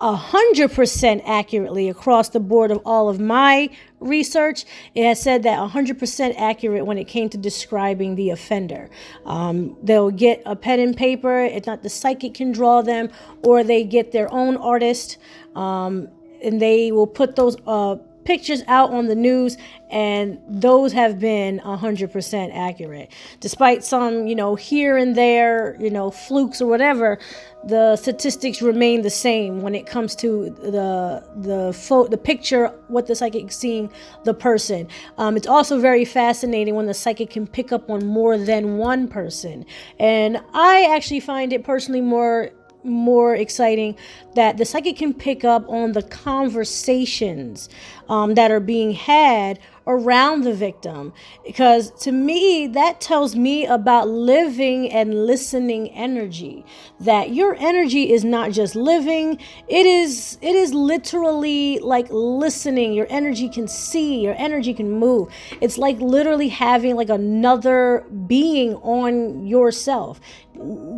100% 0.00 1.22
accurately 1.26 1.88
across 1.88 2.28
the 2.28 2.40
board 2.40 2.70
of 2.70 2.80
all 2.84 3.08
of 3.08 3.18
my 3.18 3.68
research. 4.00 4.64
It 4.94 5.04
has 5.04 5.20
said 5.20 5.42
that 5.44 5.58
100% 5.58 6.34
accurate 6.38 6.86
when 6.86 6.98
it 6.98 7.04
came 7.04 7.28
to 7.30 7.38
describing 7.38 8.14
the 8.14 8.30
offender. 8.30 8.90
Um, 9.24 9.76
they'll 9.82 10.10
get 10.10 10.42
a 10.46 10.56
pen 10.56 10.80
and 10.80 10.96
paper, 10.96 11.44
if 11.44 11.66
not 11.66 11.82
the 11.82 11.90
psychic 11.90 12.34
can 12.34 12.52
draw 12.52 12.82
them, 12.82 13.10
or 13.42 13.64
they 13.64 13.84
get 13.84 14.12
their 14.12 14.32
own 14.32 14.56
artist 14.56 15.18
um, 15.54 16.08
and 16.42 16.60
they 16.60 16.92
will 16.92 17.06
put 17.06 17.36
those 17.36 17.56
uh, 17.66 17.96
pictures 18.28 18.62
out 18.68 18.90
on 18.92 19.06
the 19.06 19.14
news 19.14 19.56
and 19.90 20.38
those 20.46 20.92
have 20.92 21.18
been 21.18 21.60
100% 21.60 22.50
accurate. 22.54 23.10
Despite 23.40 23.82
some 23.82 24.26
you 24.26 24.34
know 24.34 24.54
here 24.54 24.98
and 24.98 25.16
there 25.16 25.76
you 25.80 25.88
know 25.88 26.10
flukes 26.10 26.60
or 26.60 26.66
whatever 26.66 27.18
the 27.64 27.96
statistics 27.96 28.60
remain 28.60 29.00
the 29.00 29.10
same 29.10 29.62
when 29.62 29.74
it 29.74 29.86
comes 29.86 30.14
to 30.14 30.50
the 30.50 31.24
the 31.36 31.72
fo- 31.72 32.06
the 32.06 32.18
picture 32.18 32.68
what 32.88 33.06
the 33.06 33.14
psychic 33.14 33.50
seeing 33.50 33.90
the 34.24 34.34
person. 34.34 34.86
Um, 35.16 35.34
it's 35.34 35.46
also 35.46 35.80
very 35.80 36.04
fascinating 36.04 36.74
when 36.74 36.84
the 36.84 36.94
psychic 36.94 37.30
can 37.30 37.46
pick 37.46 37.72
up 37.72 37.88
on 37.88 38.06
more 38.06 38.36
than 38.36 38.76
one 38.76 39.08
person. 39.08 39.64
And 39.98 40.38
i 40.52 40.86
actually 40.94 41.20
find 41.20 41.52
it 41.54 41.64
personally 41.64 42.02
more 42.02 42.50
more 42.84 43.34
exciting 43.34 43.96
that 44.34 44.56
the 44.56 44.64
psychic 44.64 44.96
can 44.96 45.12
pick 45.12 45.44
up 45.44 45.68
on 45.68 45.92
the 45.92 46.02
conversations 46.02 47.68
um, 48.08 48.34
that 48.34 48.50
are 48.50 48.60
being 48.60 48.92
had 48.92 49.58
around 49.88 50.42
the 50.42 50.52
victim. 50.52 51.12
Because 51.44 51.90
to 52.02 52.12
me 52.12 52.66
that 52.68 53.00
tells 53.00 53.34
me 53.34 53.66
about 53.66 54.08
living 54.08 54.92
and 54.92 55.26
listening 55.26 55.88
energy 55.90 56.64
that 57.00 57.30
your 57.32 57.56
energy 57.58 58.12
is 58.12 58.24
not 58.24 58.52
just 58.52 58.76
living 58.76 59.38
it 59.66 59.86
is 59.86 60.36
it 60.42 60.54
is 60.54 60.72
literally 60.74 61.78
like 61.80 62.06
listening. 62.10 62.92
Your 62.92 63.06
energy 63.08 63.48
can 63.48 63.66
see 63.66 64.20
your 64.20 64.34
energy 64.36 64.74
can 64.74 64.90
move. 64.90 65.32
It's 65.60 65.78
like 65.78 65.98
literally 66.00 66.48
having 66.48 66.94
like 66.94 67.08
another 67.08 68.04
being 68.26 68.74
on 68.76 69.46
yourself 69.46 70.20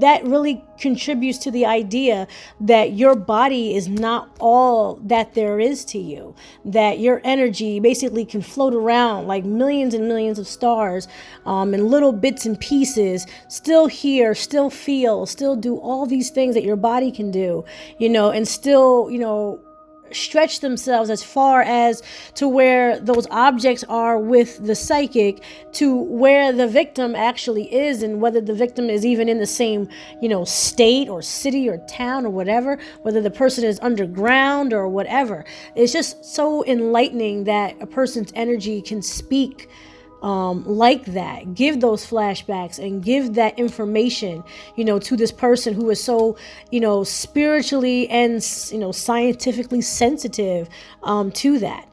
that 0.00 0.24
really 0.24 0.64
contributes 0.78 1.38
to 1.38 1.50
the 1.50 1.66
idea 1.66 2.26
that 2.60 2.92
your 2.92 3.14
body 3.14 3.76
is 3.76 3.88
not 3.88 4.34
all 4.40 4.94
that 5.04 5.34
there 5.34 5.60
is 5.60 5.84
to 5.84 5.98
you 5.98 6.34
that 6.64 6.98
your 6.98 7.20
energy 7.24 7.80
basically 7.80 8.24
can 8.24 8.40
float 8.40 8.74
around 8.74 9.26
like 9.26 9.44
millions 9.44 9.94
and 9.94 10.08
millions 10.08 10.38
of 10.38 10.46
stars 10.46 11.08
um, 11.46 11.74
in 11.74 11.88
little 11.88 12.12
bits 12.12 12.46
and 12.46 12.58
pieces, 12.60 13.26
still 13.48 13.86
hear, 13.86 14.34
still 14.34 14.70
feel, 14.70 15.26
still 15.26 15.56
do 15.56 15.76
all 15.78 16.06
these 16.06 16.30
things 16.30 16.54
that 16.54 16.64
your 16.64 16.76
body 16.76 17.10
can 17.10 17.30
do, 17.30 17.64
you 17.98 18.08
know, 18.08 18.30
and 18.30 18.46
still, 18.46 19.10
you 19.10 19.18
know, 19.18 19.60
stretch 20.12 20.60
themselves 20.60 21.10
as 21.10 21.22
far 21.22 21.62
as 21.62 22.02
to 22.34 22.48
where 22.48 22.98
those 23.00 23.26
objects 23.30 23.84
are 23.88 24.18
with 24.18 24.64
the 24.66 24.74
psychic 24.74 25.42
to 25.72 25.94
where 25.94 26.52
the 26.52 26.66
victim 26.66 27.14
actually 27.14 27.72
is 27.72 28.02
and 28.02 28.20
whether 28.20 28.40
the 28.40 28.54
victim 28.54 28.90
is 28.90 29.04
even 29.04 29.28
in 29.28 29.38
the 29.38 29.46
same 29.46 29.88
you 30.20 30.28
know 30.28 30.44
state 30.44 31.08
or 31.08 31.22
city 31.22 31.68
or 31.68 31.78
town 31.88 32.26
or 32.26 32.30
whatever 32.30 32.78
whether 33.02 33.20
the 33.20 33.30
person 33.30 33.64
is 33.64 33.78
underground 33.80 34.72
or 34.72 34.88
whatever. 34.88 35.44
It's 35.74 35.92
just 35.92 36.24
so 36.24 36.64
enlightening 36.66 37.44
that 37.44 37.76
a 37.80 37.86
person's 37.86 38.32
energy 38.34 38.82
can 38.82 39.02
speak 39.02 39.68
um, 40.22 40.64
like 40.66 41.04
that 41.06 41.54
give 41.54 41.80
those 41.80 42.06
flashbacks 42.06 42.78
and 42.78 43.02
give 43.02 43.34
that 43.34 43.58
information 43.58 44.42
you 44.76 44.84
know 44.84 44.98
to 44.98 45.16
this 45.16 45.32
person 45.32 45.74
who 45.74 45.88
is 45.90 46.02
so 46.02 46.36
you 46.70 46.80
know 46.80 47.04
spiritually 47.04 48.08
and 48.08 48.46
you 48.70 48.78
know 48.78 48.92
scientifically 48.92 49.80
sensitive 49.80 50.68
um, 51.02 51.30
to 51.32 51.58
that 51.58 51.86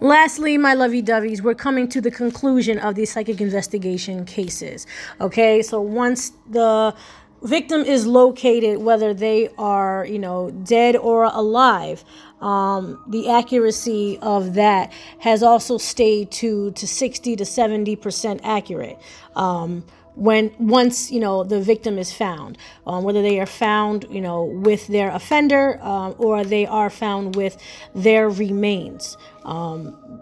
Lastly, 0.00 0.58
my 0.58 0.74
lovey 0.74 1.02
doveys, 1.02 1.40
we're 1.40 1.54
coming 1.54 1.88
to 1.88 2.00
the 2.00 2.10
conclusion 2.10 2.78
of 2.78 2.94
these 2.94 3.12
psychic 3.12 3.40
investigation 3.40 4.24
cases. 4.24 4.86
Okay, 5.20 5.62
so 5.62 5.80
once 5.80 6.32
the 6.50 6.94
victim 7.42 7.82
is 7.82 8.06
located, 8.06 8.78
whether 8.78 9.14
they 9.14 9.48
are, 9.58 10.04
you 10.06 10.18
know, 10.18 10.50
dead 10.50 10.96
or 10.96 11.24
alive, 11.24 12.04
um, 12.40 13.02
the 13.06 13.30
accuracy 13.30 14.18
of 14.22 14.54
that 14.54 14.92
has 15.20 15.42
also 15.42 15.78
stayed 15.78 16.30
to 16.32 16.70
to 16.72 16.86
60 16.86 17.36
to 17.36 17.44
70 17.44 17.96
percent 17.96 18.40
accurate. 18.44 18.98
Um, 19.36 19.84
when 20.14 20.52
once 20.58 21.12
you 21.12 21.20
know 21.20 21.44
the 21.44 21.60
victim 21.60 21.96
is 21.96 22.12
found 22.12 22.58
um, 22.88 23.04
whether 23.04 23.22
they 23.22 23.38
are 23.38 23.46
found 23.46 24.04
you 24.10 24.20
know 24.20 24.42
with 24.44 24.88
their 24.88 25.10
offender 25.10 25.78
um, 25.80 26.14
or 26.18 26.44
they 26.44 26.66
are 26.66 26.90
found 26.90 27.36
with 27.36 27.56
their 27.94 28.28
remains 28.28 29.16
um, 29.44 30.20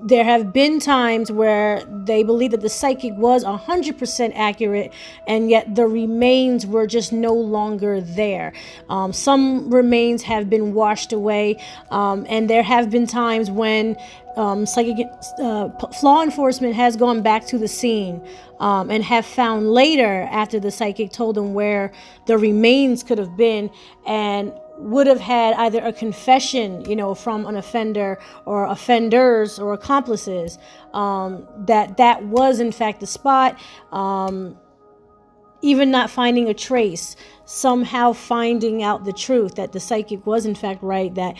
there 0.00 0.24
have 0.24 0.52
been 0.52 0.78
times 0.78 1.32
where 1.32 1.82
they 1.88 2.22
believe 2.22 2.52
that 2.52 2.60
the 2.60 2.68
psychic 2.68 3.14
was 3.14 3.44
100% 3.44 4.32
accurate 4.34 4.92
and 5.26 5.50
yet 5.50 5.74
the 5.74 5.86
remains 5.86 6.66
were 6.66 6.86
just 6.86 7.12
no 7.12 7.34
longer 7.34 8.00
there. 8.00 8.52
Um, 8.88 9.12
some 9.12 9.70
remains 9.70 10.22
have 10.22 10.48
been 10.48 10.72
washed 10.74 11.12
away 11.12 11.60
um, 11.90 12.26
and 12.28 12.48
there 12.48 12.62
have 12.62 12.90
been 12.90 13.06
times 13.06 13.50
when 13.50 13.96
um, 14.36 14.66
psychic 14.66 15.06
uh, 15.40 15.68
law 16.02 16.22
enforcement 16.22 16.74
has 16.74 16.96
gone 16.96 17.22
back 17.22 17.46
to 17.46 17.58
the 17.58 17.66
scene 17.66 18.22
um, 18.60 18.90
and 18.90 19.02
have 19.02 19.26
found 19.26 19.72
later 19.72 20.28
after 20.30 20.60
the 20.60 20.70
psychic 20.70 21.10
told 21.10 21.34
them 21.34 21.54
where 21.54 21.92
the 22.26 22.38
remains 22.38 23.02
could 23.02 23.18
have 23.18 23.36
been 23.36 23.68
and 24.06 24.52
would 24.78 25.06
have 25.06 25.20
had 25.20 25.54
either 25.54 25.80
a 25.80 25.92
confession, 25.92 26.88
you 26.88 26.96
know, 26.96 27.14
from 27.14 27.46
an 27.46 27.56
offender 27.56 28.18
or 28.46 28.66
offenders 28.66 29.58
or 29.58 29.72
accomplices 29.72 30.58
um, 30.94 31.46
that 31.66 31.96
that 31.96 32.24
was 32.24 32.60
in 32.60 32.72
fact 32.72 33.00
the 33.00 33.06
spot. 33.06 33.58
Um, 33.92 34.56
even 35.60 35.90
not 35.90 36.08
finding 36.08 36.48
a 36.48 36.54
trace, 36.54 37.16
somehow 37.44 38.12
finding 38.12 38.80
out 38.80 39.04
the 39.04 39.12
truth 39.12 39.56
that 39.56 39.72
the 39.72 39.80
psychic 39.80 40.24
was 40.24 40.46
in 40.46 40.54
fact 40.54 40.80
right, 40.84 41.12
that 41.16 41.34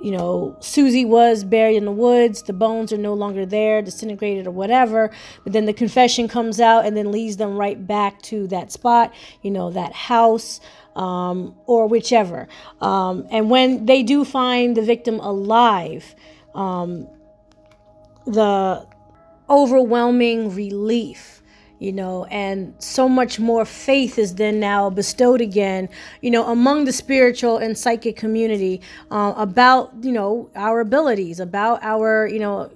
you 0.00 0.10
know, 0.10 0.56
Susie 0.60 1.04
was 1.04 1.44
buried 1.44 1.76
in 1.76 1.84
the 1.84 1.92
woods, 1.92 2.42
the 2.42 2.52
bones 2.52 2.92
are 2.92 2.98
no 2.98 3.12
longer 3.12 3.44
there, 3.44 3.82
disintegrated 3.82 4.46
or 4.46 4.50
whatever. 4.50 5.10
But 5.44 5.52
then 5.52 5.66
the 5.66 5.74
confession 5.74 6.26
comes 6.26 6.58
out 6.58 6.86
and 6.86 6.96
then 6.96 7.12
leads 7.12 7.36
them 7.36 7.56
right 7.56 7.86
back 7.86 8.22
to 8.22 8.46
that 8.48 8.72
spot, 8.72 9.12
you 9.42 9.50
know, 9.50 9.70
that 9.70 9.92
house 9.92 10.60
um, 10.96 11.54
or 11.66 11.86
whichever. 11.86 12.48
Um, 12.80 13.26
and 13.30 13.50
when 13.50 13.86
they 13.86 14.02
do 14.02 14.24
find 14.24 14.76
the 14.76 14.82
victim 14.82 15.20
alive, 15.20 16.14
um, 16.54 17.08
the 18.26 18.86
overwhelming 19.48 20.54
relief 20.54 21.40
you 21.80 21.92
know, 21.92 22.26
and 22.26 22.74
so 22.78 23.08
much 23.08 23.40
more 23.40 23.64
faith 23.64 24.18
is 24.18 24.34
then 24.34 24.60
now 24.60 24.90
bestowed 24.90 25.40
again, 25.40 25.88
you 26.20 26.30
know, 26.30 26.46
among 26.46 26.84
the 26.84 26.92
spiritual 26.92 27.56
and 27.56 27.76
psychic 27.76 28.16
community 28.16 28.82
uh, 29.10 29.32
about, 29.34 29.90
you 30.02 30.12
know, 30.12 30.50
our 30.54 30.80
abilities, 30.80 31.40
about 31.40 31.82
our, 31.82 32.26
you 32.26 32.38
know, 32.38 32.70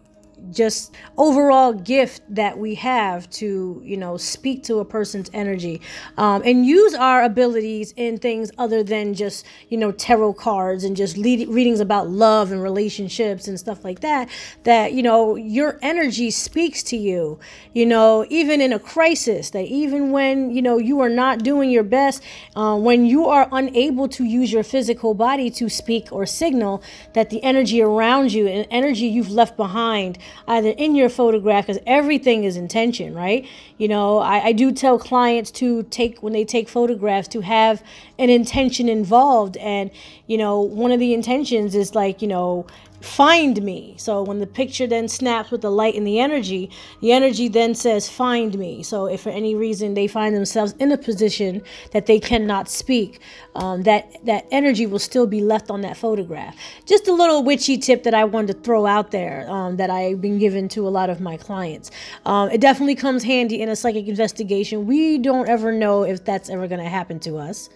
just 0.50 0.94
overall 1.16 1.72
gift 1.72 2.22
that 2.28 2.58
we 2.58 2.74
have 2.74 3.28
to 3.30 3.80
you 3.84 3.96
know 3.96 4.16
speak 4.16 4.62
to 4.62 4.78
a 4.78 4.84
person's 4.84 5.30
energy 5.32 5.80
um, 6.16 6.42
and 6.44 6.66
use 6.66 6.94
our 6.94 7.22
abilities 7.22 7.92
in 7.96 8.18
things 8.18 8.50
other 8.58 8.82
than 8.82 9.14
just 9.14 9.44
you 9.68 9.78
know 9.78 9.92
tarot 9.92 10.34
cards 10.34 10.84
and 10.84 10.96
just 10.96 11.16
lead, 11.16 11.48
readings 11.48 11.80
about 11.80 12.08
love 12.08 12.52
and 12.52 12.62
relationships 12.62 13.48
and 13.48 13.58
stuff 13.58 13.84
like 13.84 14.00
that 14.00 14.28
that 14.64 14.92
you 14.92 15.02
know 15.02 15.36
your 15.36 15.78
energy 15.82 16.30
speaks 16.30 16.82
to 16.82 16.96
you. 16.96 17.38
You 17.72 17.86
know 17.86 18.26
even 18.30 18.60
in 18.60 18.72
a 18.72 18.78
crisis 18.78 19.50
that 19.50 19.64
even 19.64 20.10
when 20.10 20.50
you 20.50 20.62
know 20.62 20.78
you 20.78 21.00
are 21.00 21.08
not 21.08 21.42
doing 21.42 21.70
your 21.70 21.82
best 21.82 22.22
uh, 22.56 22.76
when 22.76 23.04
you 23.06 23.26
are 23.26 23.48
unable 23.52 24.08
to 24.08 24.24
use 24.24 24.52
your 24.52 24.62
physical 24.62 25.14
body 25.14 25.50
to 25.50 25.68
speak 25.68 26.12
or 26.12 26.26
signal 26.26 26.82
that 27.14 27.30
the 27.30 27.42
energy 27.42 27.82
around 27.82 28.32
you 28.32 28.46
and 28.46 28.66
energy 28.70 29.06
you've 29.06 29.30
left 29.30 29.56
behind 29.56 30.18
either 30.46 30.70
in 30.70 30.94
your 30.94 31.08
photograph 31.08 31.66
because 31.66 31.82
everything 31.86 32.44
is 32.44 32.56
intention 32.56 33.14
right? 33.14 33.46
You 33.78 33.88
know 33.88 34.18
I, 34.18 34.46
I 34.46 34.52
do 34.52 34.72
tell 34.72 34.98
clients 34.98 35.50
to 35.52 35.82
take 35.84 36.22
when 36.22 36.32
they 36.32 36.44
take 36.44 36.68
photographs 36.68 37.28
to 37.28 37.40
have 37.40 37.82
an 38.18 38.30
intention 38.30 38.88
involved. 38.88 39.56
And 39.58 39.90
you 40.26 40.38
know 40.38 40.60
one 40.60 40.92
of 40.92 41.00
the 41.00 41.14
intentions 41.14 41.74
is 41.74 41.94
like 41.94 42.22
you 42.22 42.28
know 42.28 42.66
find 43.04 43.62
me. 43.62 43.94
So 43.98 44.22
when 44.22 44.40
the 44.40 44.46
picture 44.46 44.86
then 44.86 45.08
snaps 45.08 45.50
with 45.50 45.60
the 45.60 45.70
light 45.70 45.94
and 45.94 46.06
the 46.06 46.18
energy, 46.18 46.70
the 47.00 47.12
energy 47.12 47.48
then 47.48 47.74
says, 47.74 48.08
find 48.08 48.58
me. 48.58 48.82
So 48.82 49.06
if 49.06 49.20
for 49.20 49.30
any 49.30 49.54
reason 49.54 49.94
they 49.94 50.06
find 50.06 50.34
themselves 50.34 50.72
in 50.78 50.90
a 50.90 50.98
position 50.98 51.62
that 51.92 52.06
they 52.06 52.18
cannot 52.18 52.68
speak, 52.68 53.20
um, 53.54 53.82
that, 53.82 54.24
that 54.24 54.46
energy 54.50 54.86
will 54.86 54.98
still 54.98 55.26
be 55.26 55.40
left 55.40 55.70
on 55.70 55.82
that 55.82 55.96
photograph. 55.96 56.56
Just 56.86 57.06
a 57.06 57.12
little 57.12 57.42
witchy 57.42 57.76
tip 57.76 58.02
that 58.04 58.14
I 58.14 58.24
wanted 58.24 58.54
to 58.54 58.60
throw 58.60 58.86
out 58.86 59.10
there 59.10 59.48
um, 59.50 59.76
that 59.76 59.90
I've 59.90 60.20
been 60.20 60.38
given 60.38 60.68
to 60.70 60.88
a 60.88 60.90
lot 60.90 61.10
of 61.10 61.20
my 61.20 61.36
clients. 61.36 61.90
Um, 62.24 62.50
it 62.50 62.60
definitely 62.60 62.94
comes 62.94 63.22
handy 63.22 63.60
in 63.60 63.68
a 63.68 63.76
psychic 63.76 64.08
investigation. 64.08 64.86
We 64.86 65.18
don't 65.18 65.48
ever 65.48 65.72
know 65.72 66.04
if 66.04 66.24
that's 66.24 66.48
ever 66.48 66.66
going 66.66 66.82
to 66.82 66.88
happen 66.88 67.20
to 67.20 67.36
us. 67.36 67.68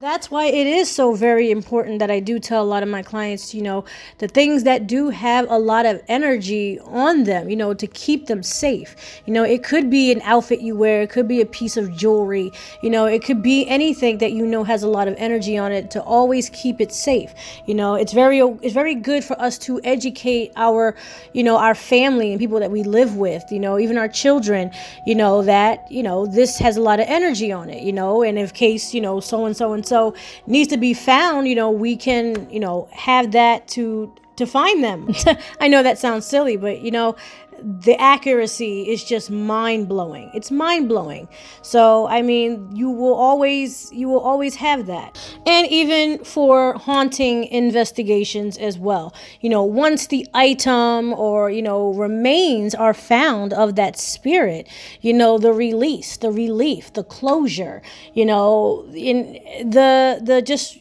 That's 0.00 0.30
why 0.30 0.44
it 0.44 0.68
is 0.68 0.88
so 0.88 1.14
very 1.14 1.50
important 1.50 1.98
that 1.98 2.08
I 2.08 2.20
do 2.20 2.38
tell 2.38 2.62
a 2.62 2.64
lot 2.64 2.84
of 2.84 2.88
my 2.88 3.02
clients, 3.02 3.52
you 3.52 3.62
know, 3.62 3.84
the 4.18 4.28
things 4.28 4.62
that 4.62 4.86
do 4.86 5.08
have 5.08 5.50
a 5.50 5.58
lot 5.58 5.86
of 5.86 6.00
energy 6.06 6.78
on 6.84 7.24
them, 7.24 7.48
you 7.50 7.56
know, 7.56 7.74
to 7.74 7.86
keep 7.88 8.26
them 8.26 8.44
safe. 8.44 8.94
You 9.26 9.32
know, 9.32 9.42
it 9.42 9.64
could 9.64 9.90
be 9.90 10.12
an 10.12 10.20
outfit 10.22 10.60
you 10.60 10.76
wear, 10.76 11.02
it 11.02 11.10
could 11.10 11.26
be 11.26 11.40
a 11.40 11.46
piece 11.46 11.76
of 11.76 11.96
jewelry, 11.96 12.52
you 12.80 12.90
know, 12.90 13.06
it 13.06 13.24
could 13.24 13.42
be 13.42 13.66
anything 13.66 14.18
that 14.18 14.30
you 14.30 14.46
know 14.46 14.62
has 14.62 14.84
a 14.84 14.88
lot 14.88 15.08
of 15.08 15.16
energy 15.18 15.58
on 15.58 15.72
it 15.72 15.90
to 15.90 16.00
always 16.00 16.48
keep 16.50 16.80
it 16.80 16.92
safe. 16.92 17.34
You 17.66 17.74
know, 17.74 17.96
it's 17.96 18.12
very 18.12 18.38
it's 18.38 18.74
very 18.74 18.94
good 18.94 19.24
for 19.24 19.36
us 19.42 19.58
to 19.66 19.80
educate 19.82 20.52
our, 20.54 20.94
you 21.32 21.42
know, 21.42 21.56
our 21.56 21.74
family 21.74 22.30
and 22.30 22.38
people 22.38 22.60
that 22.60 22.70
we 22.70 22.84
live 22.84 23.16
with, 23.16 23.42
you 23.50 23.58
know, 23.58 23.80
even 23.80 23.98
our 23.98 24.08
children, 24.08 24.70
you 25.04 25.16
know, 25.16 25.42
that, 25.42 25.90
you 25.90 26.04
know, 26.04 26.24
this 26.24 26.56
has 26.58 26.76
a 26.76 26.80
lot 26.80 27.00
of 27.00 27.06
energy 27.08 27.50
on 27.50 27.68
it, 27.68 27.82
you 27.82 27.92
know, 27.92 28.22
and 28.22 28.38
if 28.38 28.54
case, 28.54 28.94
you 28.94 29.00
know, 29.00 29.18
so 29.18 29.44
and 29.44 29.56
so 29.56 29.72
and 29.72 29.87
so 29.88 30.14
needs 30.46 30.68
to 30.68 30.76
be 30.76 30.94
found, 30.94 31.48
you 31.48 31.54
know, 31.54 31.70
we 31.70 31.96
can, 31.96 32.48
you 32.50 32.60
know, 32.60 32.88
have 32.92 33.32
that 33.32 33.68
to 33.68 34.12
to 34.36 34.46
find 34.46 34.84
them. 34.84 35.12
I 35.60 35.68
know 35.68 35.82
that 35.82 35.98
sounds 35.98 36.24
silly, 36.24 36.56
but 36.56 36.80
you 36.80 36.90
know, 36.90 37.16
the 37.62 38.00
accuracy 38.00 38.88
is 38.88 39.04
just 39.04 39.30
mind 39.30 39.88
blowing. 39.88 40.30
It's 40.34 40.50
mind 40.50 40.88
blowing. 40.88 41.28
So, 41.62 42.06
I 42.08 42.22
mean, 42.22 42.74
you 42.74 42.90
will 42.90 43.14
always 43.14 43.90
you 43.92 44.08
will 44.08 44.20
always 44.20 44.56
have 44.56 44.86
that. 44.86 45.18
And 45.46 45.66
even 45.68 46.24
for 46.24 46.74
haunting 46.74 47.44
investigations 47.44 48.56
as 48.58 48.78
well. 48.78 49.14
You 49.40 49.50
know, 49.50 49.62
once 49.64 50.06
the 50.06 50.26
item 50.34 51.12
or, 51.14 51.50
you 51.50 51.62
know, 51.62 51.92
remains 51.94 52.74
are 52.74 52.94
found 52.94 53.52
of 53.52 53.76
that 53.76 53.98
spirit, 53.98 54.68
you 55.00 55.12
know, 55.12 55.38
the 55.38 55.52
release, 55.52 56.16
the 56.16 56.30
relief, 56.30 56.92
the 56.92 57.04
closure, 57.04 57.82
you 58.14 58.24
know, 58.24 58.86
in 58.94 59.32
the 59.70 60.20
the 60.22 60.42
just 60.42 60.78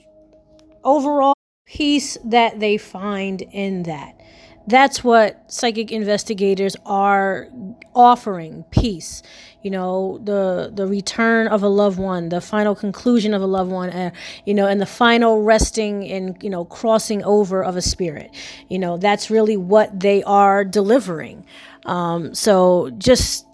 overall 0.83 1.33
peace 1.65 2.17
that 2.23 2.59
they 2.59 2.77
find 2.77 3.41
in 3.51 3.83
that 3.83 4.16
that's 4.67 5.03
what 5.03 5.41
psychic 5.51 5.91
investigators 5.91 6.75
are 6.85 7.47
offering 7.95 8.65
peace. 8.71 9.23
You 9.63 9.71
know 9.71 10.19
the 10.23 10.71
the 10.73 10.87
return 10.87 11.47
of 11.47 11.63
a 11.63 11.67
loved 11.67 11.99
one 11.99 12.29
the 12.29 12.39
final 12.39 12.75
conclusion 12.75 13.33
of 13.33 13.41
a 13.41 13.45
loved 13.47 13.71
one 13.71 13.89
uh, 13.89 14.11
you 14.45 14.53
know 14.53 14.65
and 14.67 14.79
the 14.79 14.85
final 14.85 15.41
resting 15.41 16.09
and 16.09 16.41
you 16.41 16.49
know 16.49 16.63
crossing 16.65 17.23
over 17.23 17.63
of 17.63 17.75
a 17.75 17.81
spirit. 17.81 18.31
You 18.69 18.79
know 18.79 18.97
that's 18.97 19.29
really 19.29 19.57
what 19.57 19.99
they 19.99 20.23
are 20.23 20.63
delivering. 20.63 21.45
Um, 21.85 22.33
so 22.35 22.91
just 22.97 23.46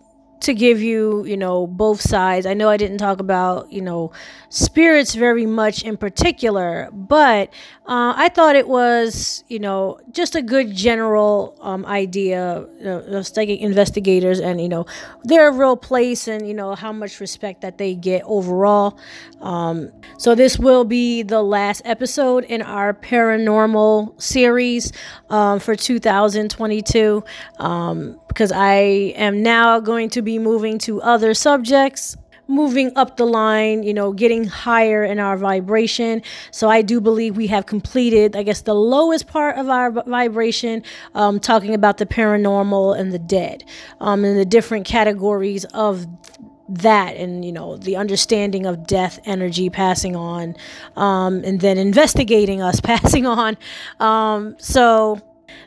to 0.44 0.54
give 0.54 0.82
you, 0.82 1.26
you 1.26 1.38
know, 1.38 1.68
both 1.68 2.02
sides. 2.02 2.46
I 2.46 2.54
know 2.54 2.70
I 2.70 2.78
didn't 2.78 2.98
talk 2.98 3.20
about, 3.20 3.72
you 3.72 3.82
know, 3.82 4.12
spirits 4.50 5.16
very 5.16 5.46
much 5.46 5.84
in 5.84 5.98
particular, 5.98 6.90
but 6.92 7.50
uh, 7.86 8.14
I 8.16 8.30
thought 8.30 8.56
it 8.56 8.68
was, 8.68 9.44
you 9.48 9.60
know, 9.60 10.00
just 10.12 10.36
a 10.36 10.42
good 10.42 10.74
general 10.74 11.58
um, 11.62 11.86
idea 11.86 12.66
of 12.84 13.28
psychic 13.28 13.60
investigators 13.62 14.40
and, 14.40 14.62
you 14.62 14.70
know, 14.70 14.86
their 15.24 15.52
real 15.52 15.76
place 15.76 16.28
and, 16.28 16.48
you 16.48 16.54
know, 16.54 16.76
how 16.76 16.92
much 16.92 17.20
respect 17.20 17.62
that 17.62 17.78
they 17.78 17.96
get 17.96 18.24
overall. 18.26 18.98
Um, 19.42 19.92
so 20.18 20.36
this 20.36 20.58
will 20.60 20.86
be 20.86 21.24
the 21.24 21.42
last 21.42 21.82
episode 21.86 22.46
in 22.46 22.62
our 22.62 22.94
paranormal 22.94 24.22
series 24.22 24.92
um, 25.30 25.60
for 25.60 25.76
2022 25.76 27.24
um, 27.60 28.20
because 28.28 28.52
I 28.52 28.74
am 29.16 29.44
now 29.44 29.80
going 29.80 30.10
to 30.10 30.22
be 30.22 30.33
be 30.34 30.40
moving 30.40 30.78
to 30.80 31.02
other 31.02 31.34
subjects 31.34 32.18
moving 32.48 32.92
up 32.98 33.16
the 33.16 33.26
line, 33.26 33.84
you 33.84 33.94
know, 33.94 34.12
getting 34.12 34.44
higher 34.44 35.04
in 35.06 35.18
our 35.18 35.38
vibration. 35.38 36.22
So 36.52 36.70
I 36.70 36.82
do 36.82 37.00
believe 37.00 37.38
we 37.38 37.48
have 37.48 37.66
completed, 37.66 38.36
I 38.36 38.44
guess, 38.44 38.62
the 38.64 38.74
lowest 38.76 39.28
part 39.28 39.58
of 39.58 39.70
our 39.70 39.92
vibration, 39.92 40.84
um, 41.16 41.40
talking 41.40 41.74
about 41.74 42.00
the 42.00 42.06
paranormal 42.06 43.00
and 43.00 43.14
the 43.14 43.18
dead, 43.20 43.64
um, 44.02 44.26
and 44.26 44.38
the 44.38 44.46
different 44.46 44.86
categories 44.86 45.64
of 45.74 46.06
that 46.70 47.16
and 47.18 47.44
you 47.44 47.52
know 47.52 47.76
the 47.78 47.98
understanding 47.98 48.66
of 48.66 48.88
death 48.88 49.20
energy 49.26 49.70
passing 49.70 50.16
on 50.16 50.56
um, 50.96 51.44
and 51.44 51.60
then 51.60 51.78
investigating 51.78 52.62
us 52.62 52.80
passing 52.92 53.26
on 53.26 53.58
um, 54.00 54.56
so 54.60 55.20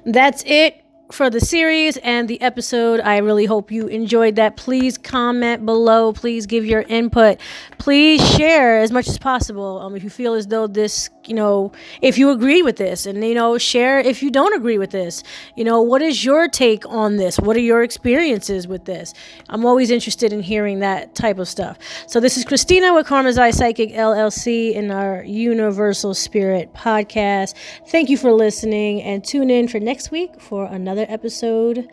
that's 0.06 0.42
it 0.46 0.85
for 1.12 1.30
the 1.30 1.40
series 1.40 1.96
and 1.98 2.28
the 2.28 2.40
episode. 2.40 3.00
I 3.00 3.18
really 3.18 3.44
hope 3.46 3.70
you 3.70 3.86
enjoyed 3.86 4.36
that. 4.36 4.56
Please 4.56 4.98
comment 4.98 5.64
below. 5.64 6.12
Please 6.12 6.46
give 6.46 6.64
your 6.64 6.82
input. 6.82 7.38
Please 7.78 8.26
share 8.36 8.80
as 8.80 8.90
much 8.90 9.08
as 9.08 9.18
possible. 9.18 9.80
Um, 9.80 9.94
if 9.96 10.04
you 10.04 10.10
feel 10.10 10.34
as 10.34 10.46
though 10.48 10.66
this, 10.66 11.10
you 11.28 11.34
know, 11.34 11.72
if 12.02 12.18
you 12.18 12.30
agree 12.30 12.62
with 12.62 12.76
this, 12.76 13.06
and 13.06 13.22
you 13.24 13.34
know, 13.34 13.58
share 13.58 13.98
if 13.98 14.22
you 14.22 14.30
don't 14.30 14.54
agree 14.54 14.78
with 14.78 14.90
this. 14.90 15.22
You 15.56 15.64
know, 15.64 15.80
what 15.82 16.02
is 16.02 16.24
your 16.24 16.48
take 16.48 16.84
on 16.86 17.16
this? 17.16 17.38
What 17.38 17.56
are 17.56 17.60
your 17.60 17.82
experiences 17.82 18.66
with 18.68 18.84
this? 18.84 19.14
I'm 19.48 19.64
always 19.64 19.90
interested 19.90 20.32
in 20.32 20.40
hearing 20.40 20.80
that 20.80 21.14
type 21.14 21.38
of 21.38 21.48
stuff. 21.48 21.78
So 22.06 22.20
this 22.20 22.36
is 22.36 22.44
Christina 22.44 22.94
with 22.94 23.06
Karma's 23.06 23.38
Eye 23.38 23.50
Psychic 23.50 23.90
LLC 23.90 24.74
in 24.74 24.90
our 24.90 25.22
Universal 25.24 26.14
Spirit 26.14 26.72
podcast. 26.74 27.54
Thank 27.88 28.08
you 28.08 28.16
for 28.16 28.32
listening, 28.32 29.02
and 29.02 29.24
tune 29.24 29.50
in 29.50 29.68
for 29.68 29.80
next 29.80 30.10
week 30.10 30.40
for 30.40 30.66
another 30.66 31.06
episode 31.08 31.88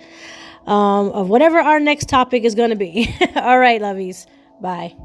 um, 0.68 1.10
of 1.10 1.30
whatever 1.30 1.60
our 1.60 1.80
next 1.80 2.10
topic 2.10 2.44
is 2.44 2.56
going 2.56 2.70
to 2.70 2.76
be. 2.76 3.14
All 3.36 3.60
right, 3.60 3.82
lovies. 3.82 4.26
Bye. 4.62 4.96